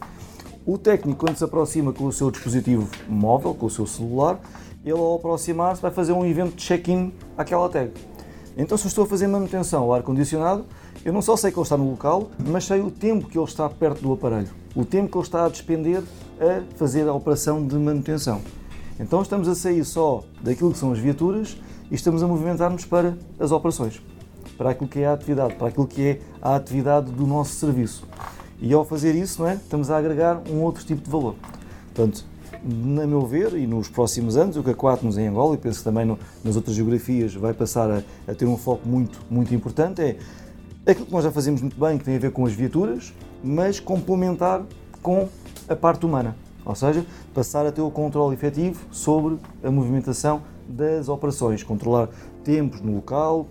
[0.66, 4.39] O técnico, quando se aproxima com o seu dispositivo móvel, com o seu celular,
[4.84, 7.91] ele ao aproximar-se vai fazer um evento de check-in àquela tag.
[8.58, 10.66] Então, se eu estou a fazer manutenção ao ar-condicionado,
[11.03, 13.45] eu não só sei que ele está no local, mas sei o tempo que ele
[13.45, 16.01] está perto do aparelho, o tempo que ele está a despender
[16.39, 18.41] a fazer a operação de manutenção.
[18.97, 21.58] Então, estamos a sair só daquilo que são as viaturas
[21.91, 24.01] e estamos a movimentar-nos para as operações,
[24.58, 28.08] para aquilo que é a atividade, para aquilo que é a atividade do nosso serviço.
[28.62, 31.36] E ao fazer isso, não é, estamos a agregar um outro tipo de valor.
[31.93, 32.26] Portanto,
[32.66, 35.80] na meu ver, e nos próximos anos, o que a Quatnos em Angola, e penso
[35.80, 39.53] que também no, nas outras geografias vai passar a, a, ter um foco muito, muito
[39.53, 40.18] importante, é
[40.88, 43.13] aquilo que nós já fazemos muito bem, que tem a ver com as viaturas,
[43.43, 44.63] mas complementar
[45.01, 45.30] com
[45.70, 46.36] a parte humana.
[46.66, 52.09] Ou seja, passar a ter o controle efetivo sobre a movimentação das operações, controlar
[52.43, 53.47] tempos no local,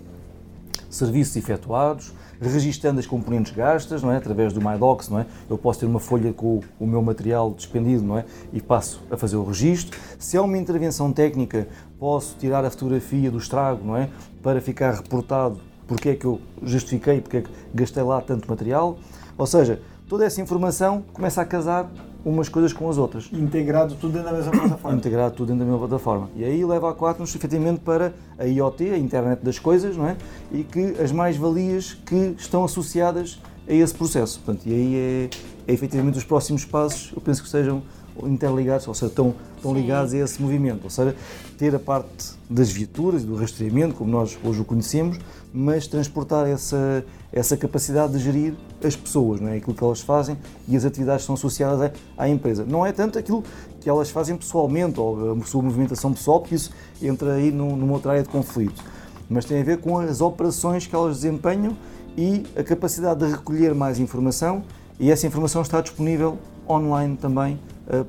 [0.90, 2.12] serviços efetuados,
[2.48, 4.16] registando as componentes gastas, não é?
[4.16, 5.26] através do MyDocs, não é?
[5.48, 8.24] Eu posso ter uma folha com o meu material despendido, não é?
[8.52, 9.98] E passo a fazer o registro.
[10.18, 11.68] Se é uma intervenção técnica,
[11.98, 14.08] posso tirar a fotografia do estrago, não é?
[14.42, 18.98] Para ficar reportado porque é que eu justifiquei, porque é que gastei lá tanto material.
[19.36, 21.90] Ou seja, toda essa informação começa a casar
[22.24, 23.28] umas coisas com as outras.
[23.32, 24.96] Integrado tudo dentro da mesma plataforma.
[24.98, 26.30] Integrado tudo dentro da mesma plataforma.
[26.34, 30.16] E aí leva a Quatnos efetivamente para a IoT, a Internet das Coisas, não é?
[30.52, 34.40] E que as mais-valias que estão associadas a esse processo.
[34.40, 37.82] Portanto, e aí é, é efetivamente os próximos passos, eu penso que sejam
[38.22, 40.84] interligados, ou seja, estão, estão ligados a esse movimento.
[40.84, 41.14] Ou seja,
[41.58, 45.18] ter a parte das viaturas e do rastreamento, como nós hoje o conhecemos,
[45.52, 49.56] mas transportar essa, essa capacidade de gerir as pessoas, não é?
[49.56, 50.36] aquilo que elas fazem
[50.68, 52.64] e as atividades que são associadas à, empresa.
[52.64, 53.42] Não é tanto aquilo
[53.80, 58.12] que elas fazem pessoalmente ou a sua movimentação pessoal, porque isso entra aí numa outra
[58.12, 58.82] área de conflito,
[59.28, 61.76] mas tem a ver com as operações que elas desempenham
[62.16, 64.62] e a capacidade de recolher mais informação
[64.98, 66.38] e essa informação está disponível
[66.68, 67.58] online também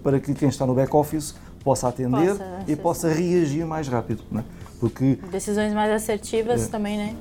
[0.03, 4.23] para que quem está no back-office possa atender possa e possa reagir mais rápido.
[4.32, 4.43] Não é?
[4.80, 7.15] Porque, Decisões mais assertivas é, também, né?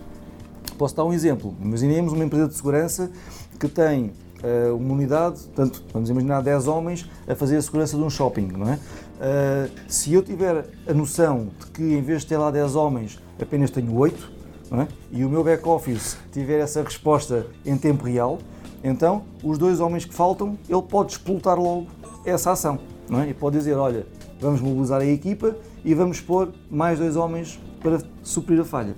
[0.77, 1.57] Posso dar um exemplo.
[1.61, 3.11] Imaginemos uma empresa de segurança
[3.59, 8.03] que tem uh, uma unidade, portanto, vamos imaginar 10 homens a fazer a segurança de
[8.03, 8.75] um shopping, não é?
[8.75, 13.19] Uh, se eu tiver a noção de que em vez de ter lá 10 homens,
[13.41, 14.33] apenas tenho 8,
[14.71, 14.89] não é?
[15.11, 18.39] e o meu back-office tiver essa resposta em tempo real,
[18.83, 21.87] então os dois homens que faltam, ele pode explotar logo
[22.25, 22.79] essa ação.
[23.09, 23.29] Não é?
[23.29, 24.07] E pode dizer, olha,
[24.41, 28.97] vamos mobilizar a equipa e vamos pôr mais dois homens para suprir a falha.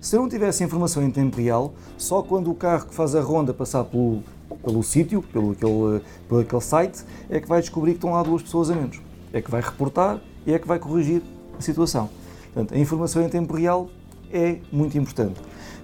[0.00, 3.20] Se eu não tivesse informação em tempo real, só quando o carro que faz a
[3.20, 4.22] ronda passar pelo,
[4.64, 8.42] pelo sítio, pelo aquele, pelo aquele site, é que vai descobrir que estão lá duas
[8.42, 9.00] pessoas a menos.
[9.32, 11.22] É que vai reportar e é que vai corrigir
[11.58, 12.08] a situação.
[12.44, 13.88] Portanto, a informação em tempo real
[14.32, 15.40] é muito importante.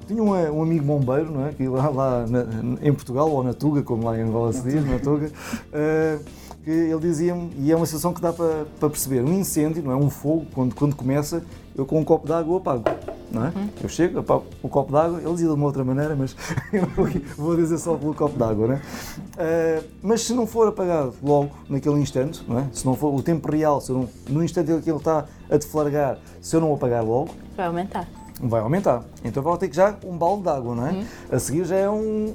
[0.06, 1.52] Tinha um, um amigo bombeiro, não é?
[1.52, 2.46] Que lá, lá na,
[2.80, 6.24] em Portugal, ou na Tuga, como lá em Angola se diz, na Tuga, uh,
[6.66, 9.92] que ele dizia-me, e é uma situação que dá para, para perceber, um incêndio, não
[9.92, 9.94] é?
[9.94, 11.44] Um fogo, quando, quando começa,
[11.76, 12.82] eu com um copo de água apago
[13.30, 13.52] não é?
[13.54, 13.68] Uhum.
[13.82, 16.34] Eu chego, apago o copo d'água, ele dizia de uma outra maneira, mas
[17.36, 18.78] vou dizer só pelo copo d'água, não é?
[18.78, 22.66] Uh, mas se não for apagado logo, naquele instante, não é?
[22.72, 25.56] Se não for o tempo real, se não, no instante em que ele está a
[25.56, 27.30] deflagrar, se eu não apagar logo...
[27.56, 28.08] Vai aumentar.
[28.40, 29.04] Vai aumentar.
[29.24, 30.90] Então vou ter que já um balde de água, não é?
[30.92, 31.04] Uhum.
[31.30, 32.34] A seguir já é um,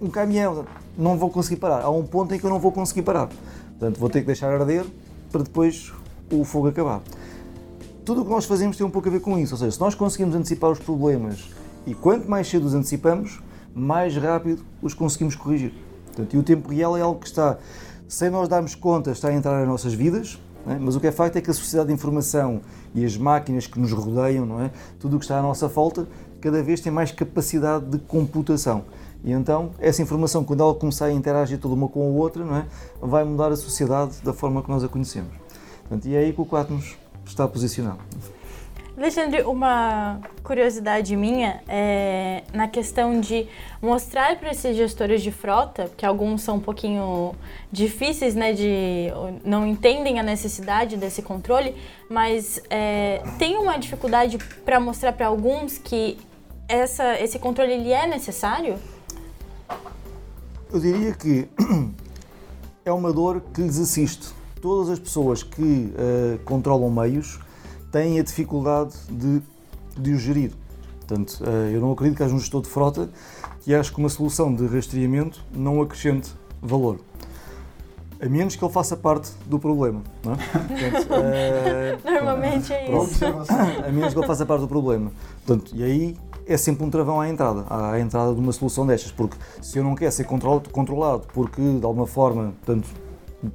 [0.00, 0.64] um caminhão,
[0.96, 1.82] não vou conseguir parar.
[1.82, 3.28] Há um ponto em que eu não vou conseguir parar.
[3.80, 4.84] Portanto, vou ter que deixar arder
[5.32, 5.92] para depois
[6.30, 7.02] o fogo acabar
[8.10, 9.54] tudo o que nós fazemos tem um pouco a ver com isso.
[9.54, 11.48] Ou seja, se nós conseguimos antecipar os problemas
[11.86, 13.40] e quanto mais cedo os antecipamos,
[13.72, 15.72] mais rápido os conseguimos corrigir.
[16.06, 17.58] Portanto, e o tempo real é algo que está,
[18.08, 20.74] sem nós darmos conta, está a entrar nas nossas vidas, é?
[20.74, 22.60] mas o que é facto é que a sociedade de informação
[22.96, 24.72] e as máquinas que nos rodeiam, não é?
[24.98, 26.08] tudo o que está à nossa volta,
[26.40, 28.84] cada vez tem mais capacidade de computação.
[29.22, 32.56] E então, essa informação, quando ela começar a interagir toda uma com a outra, não
[32.56, 32.66] é?
[33.00, 35.32] vai mudar a sociedade da forma que nós a conhecemos.
[35.80, 36.96] Portanto, e é aí que o Quatnos
[37.26, 37.98] está posicionado.
[38.96, 43.46] Alexandre, uma curiosidade minha é na questão de
[43.80, 47.34] mostrar para esses gestores de frota, que alguns são um pouquinho
[47.72, 49.08] difíceis, né, de
[49.42, 51.74] não entendem a necessidade desse controle,
[52.10, 56.18] mas é, tem uma dificuldade para mostrar para alguns que
[56.68, 58.76] essa, esse controle ele é necessário?
[60.72, 61.48] Eu diria que
[62.84, 64.28] é uma dor que lhes assiste
[64.62, 67.40] todas as pessoas que uh, controlam meios
[67.90, 69.42] têm a dificuldade de,
[70.00, 70.52] de os gerir.
[70.98, 73.10] Portanto, uh, eu não acredito que haja um gestor de frota
[73.62, 76.30] que ache que uma solução de rastreamento não acrescente
[76.62, 77.00] valor.
[78.20, 80.02] A menos que ele faça parte do problema.
[80.22, 80.36] Não é?
[80.86, 83.24] Portanto, uh, Normalmente é pronto, isso.
[83.24, 85.10] A menos que ele faça parte do problema.
[85.44, 86.16] Portanto, e aí
[86.52, 89.84] é sempre um travão à entrada, à entrada de uma solução destas, porque se eu
[89.84, 92.88] não quero ser controlado porque de alguma forma, portanto,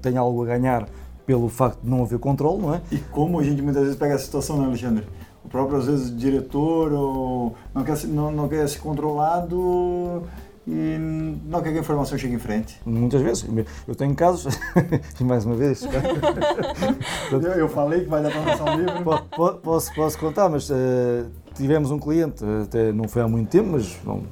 [0.02, 0.88] tem algo a ganhar
[1.26, 2.82] pelo facto de não haver controle, não é?
[2.91, 5.06] E como a gente muitas vezes pega a situação, né, Alexandre?
[5.43, 10.24] O próprio, às vezes, diretor ou não quer, não, não quer ser controlado
[10.68, 10.98] e
[11.46, 12.80] não quer que a informação chegue em frente.
[12.86, 13.46] Muitas vezes.
[13.88, 14.58] Eu tenho casos,
[15.22, 15.84] mais uma vez.
[17.32, 19.04] eu, eu, falei que vai dar para lançar um livro.
[19.04, 23.70] Posso, posso, posso contar, mas uh, tivemos um cliente, até não foi há muito tempo,
[23.72, 24.24] mas não,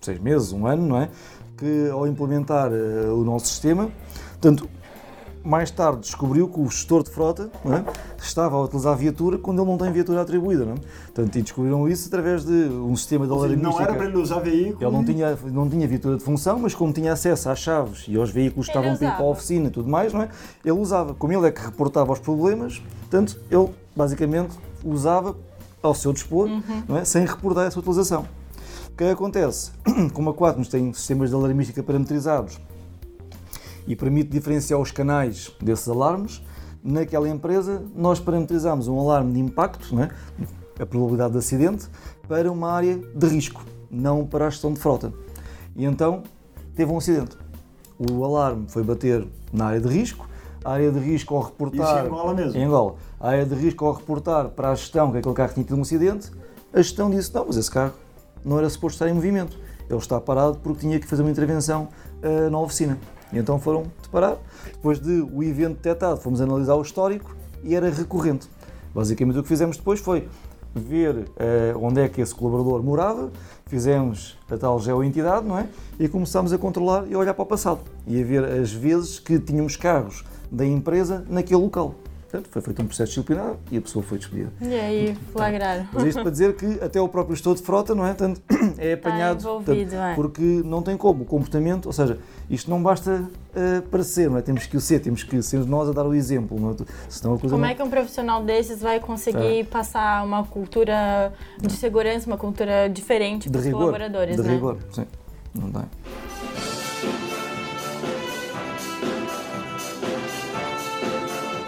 [0.00, 1.08] seis meses, um ano, não é?
[1.56, 3.90] Que ao implementar uh, o nosso sistema,
[4.32, 4.68] portanto,
[5.42, 7.82] mais tarde descobriu que o gestor de frota é?
[8.20, 10.64] estava a utilizar a viatura quando ele não tem viatura atribuída.
[10.64, 10.76] Não é?
[11.06, 13.70] Portanto, e descobriram isso através de um sistema de alarmística.
[13.70, 14.76] Não era para ele usar veículo?
[14.80, 18.16] Ele não tinha, não tinha viatura de função, mas como tinha acesso às chaves e
[18.16, 20.28] aos veículos que estavam para a oficina e tudo mais, não é?
[20.64, 21.14] ele usava.
[21.14, 24.54] Como ele é que reportava os problemas, portanto, ele basicamente
[24.84, 25.34] usava
[25.88, 26.96] ao seu dispor, uhum.
[26.96, 27.04] é?
[27.04, 28.26] sem reportar essa utilização.
[28.96, 29.72] que acontece?
[30.12, 32.58] Como a Quatnos tem sistemas de alarmística parametrizados
[33.86, 36.42] e permite diferenciar os canais desses alarmes,
[36.82, 40.10] naquela empresa nós parametrizamos um alarme de impacto, é?
[40.80, 41.86] a probabilidade de acidente,
[42.28, 45.12] para uma área de risco, não para a gestão de frota.
[45.74, 46.22] E então
[46.76, 47.36] teve um acidente.
[47.98, 50.28] O alarme foi bater na área de risco,
[50.64, 51.98] a área de risco ao reportar.
[51.98, 52.58] Isso em Angola mesmo?
[52.58, 52.94] Em Angola.
[53.20, 55.82] A área de risco ao reportar para a gestão que aquele carro tinha tido um
[55.82, 56.30] acidente,
[56.72, 57.94] a gestão disse: não, mas esse carro
[58.44, 59.58] não era suposto estar em movimento.
[59.88, 61.88] Ele está parado porque tinha que fazer uma intervenção
[62.22, 62.98] uh, na oficina.
[63.32, 64.36] E então foram de parar.
[64.66, 68.48] Depois de o evento detectado, fomos analisar o histórico e era recorrente.
[68.94, 70.28] Basicamente o que fizemos depois foi
[70.74, 71.26] ver uh,
[71.80, 73.30] onde é que esse colaborador morava,
[73.66, 75.66] fizemos a tal geoentidade, não é?
[75.98, 79.18] E começámos a controlar e a olhar para o passado e a ver as vezes
[79.18, 81.94] que tínhamos carros da empresa naquele local.
[82.30, 84.52] Portanto, foi feito um processo disciplinar e a pessoa foi despedida.
[84.60, 85.88] E aí, flagraram.
[85.90, 88.12] Mas isto para dizer que até o próprio gestor de frota, não é?
[88.12, 88.42] Tanto,
[88.76, 89.38] é apanhado.
[89.38, 90.14] Está envolvido, tanto, é.
[90.14, 91.22] Porque não tem como.
[91.22, 92.18] O comportamento, ou seja,
[92.50, 94.42] isto não basta uh, parecer, não é?
[94.42, 96.60] Temos que o ser, temos que ser nós a dar o exemplo.
[96.60, 96.74] Não é?
[97.08, 97.70] Senão a coisa Como não...
[97.70, 99.64] é que um profissional desses vai conseguir É.
[99.64, 104.52] passar uma cultura de segurança, uma cultura diferente para os rigor, colaboradores, de né?
[104.52, 105.06] rigor, sim.
[105.54, 106.77] Não tem.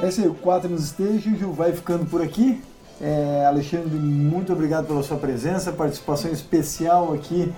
[0.03, 2.63] É isso aí, o 4 nos Station vai ficando por aqui.
[3.01, 7.53] É, Alexandre, muito obrigado pela sua presença, participação especial aqui.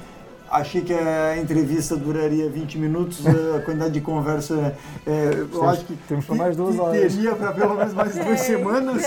[0.51, 4.77] Achei que a entrevista duraria 20 minutos, a quantidade de conversa,
[5.07, 7.15] é, eu acho que temos para mais duas horas.
[7.15, 9.03] teria para pelo menos mais duas semanas.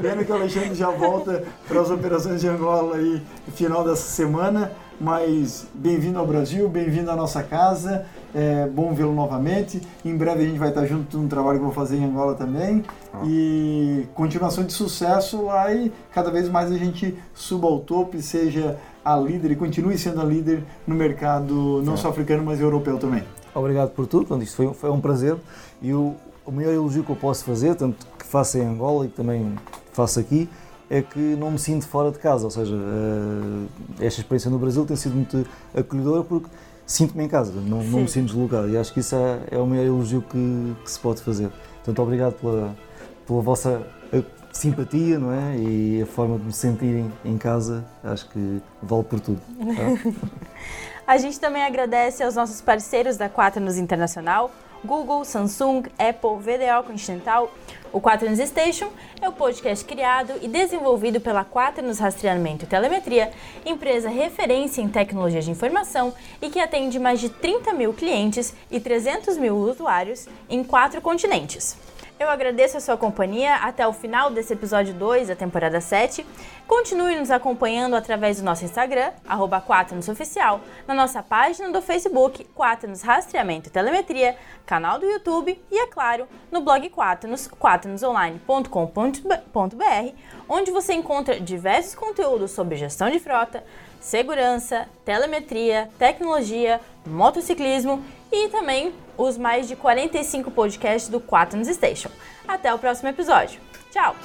[0.00, 3.22] Pena que o Alexandre já volta para as operações de Angola aí
[3.54, 4.72] final dessa semana.
[5.00, 8.04] Mas bem-vindo ao Brasil, bem-vindo à nossa casa.
[8.34, 9.80] É bom vê-lo novamente.
[10.04, 12.34] Em breve a gente vai estar junto no trabalho que eu vou fazer em Angola
[12.34, 12.84] também.
[13.24, 18.20] E continuação de sucesso lá e cada vez mais a gente suba ao topo e
[18.20, 22.98] seja a líder e continue sendo a líder no mercado não só africano, mas europeu
[22.98, 23.24] também.
[23.54, 25.34] Obrigado por tudo, portanto, isto foi, foi um prazer
[25.80, 29.08] e o, o maior elogio que eu posso fazer, tanto que faço em Angola e
[29.08, 29.56] que também
[29.94, 30.46] faço aqui,
[30.90, 34.84] é que não me sinto fora de casa, ou seja, eh, esta experiência no Brasil
[34.84, 36.48] tem sido muito acolhedora porque
[36.84, 39.66] sinto-me em casa, não, não me sinto deslocado e acho que isso é, é o
[39.66, 41.48] maior elogio que, que se pode fazer.
[41.76, 42.76] Portanto, obrigado pela,
[43.24, 45.56] pela vossa eh, simpatia não é?
[45.56, 49.40] e a forma de me sentirem em casa, acho que vale por tudo.
[49.40, 50.10] tá?
[51.06, 54.50] A gente também agradece aos nossos parceiros da Quaternos Internacional,
[54.84, 57.52] Google, Samsung, Apple, VDO Continental.
[57.92, 58.88] O Quaternos Station
[59.20, 63.32] é o podcast criado e desenvolvido pela Quaternos Rastreamento e Telemetria,
[63.66, 68.78] empresa referência em tecnologia de informação e que atende mais de 30 mil clientes e
[68.78, 71.76] 300 mil usuários em quatro continentes.
[72.20, 76.26] Eu agradeço a sua companhia até o final desse episódio 2 da temporada 7.
[76.66, 79.64] Continue nos acompanhando através do nosso Instagram, arroba
[80.06, 85.86] Oficial, na nossa página do Facebook, Quaternos Rastreamento e Telemetria, canal do YouTube e, é
[85.86, 90.14] claro, no blog Quaternos, quaternosonline.com.br,
[90.46, 93.64] onde você encontra diversos conteúdos sobre gestão de frota,
[94.00, 102.10] segurança, telemetria, tecnologia, motociclismo e também os mais de 45 podcasts do Quaternos Station.
[102.46, 103.60] Até o próximo episódio.
[103.90, 104.16] Tchau!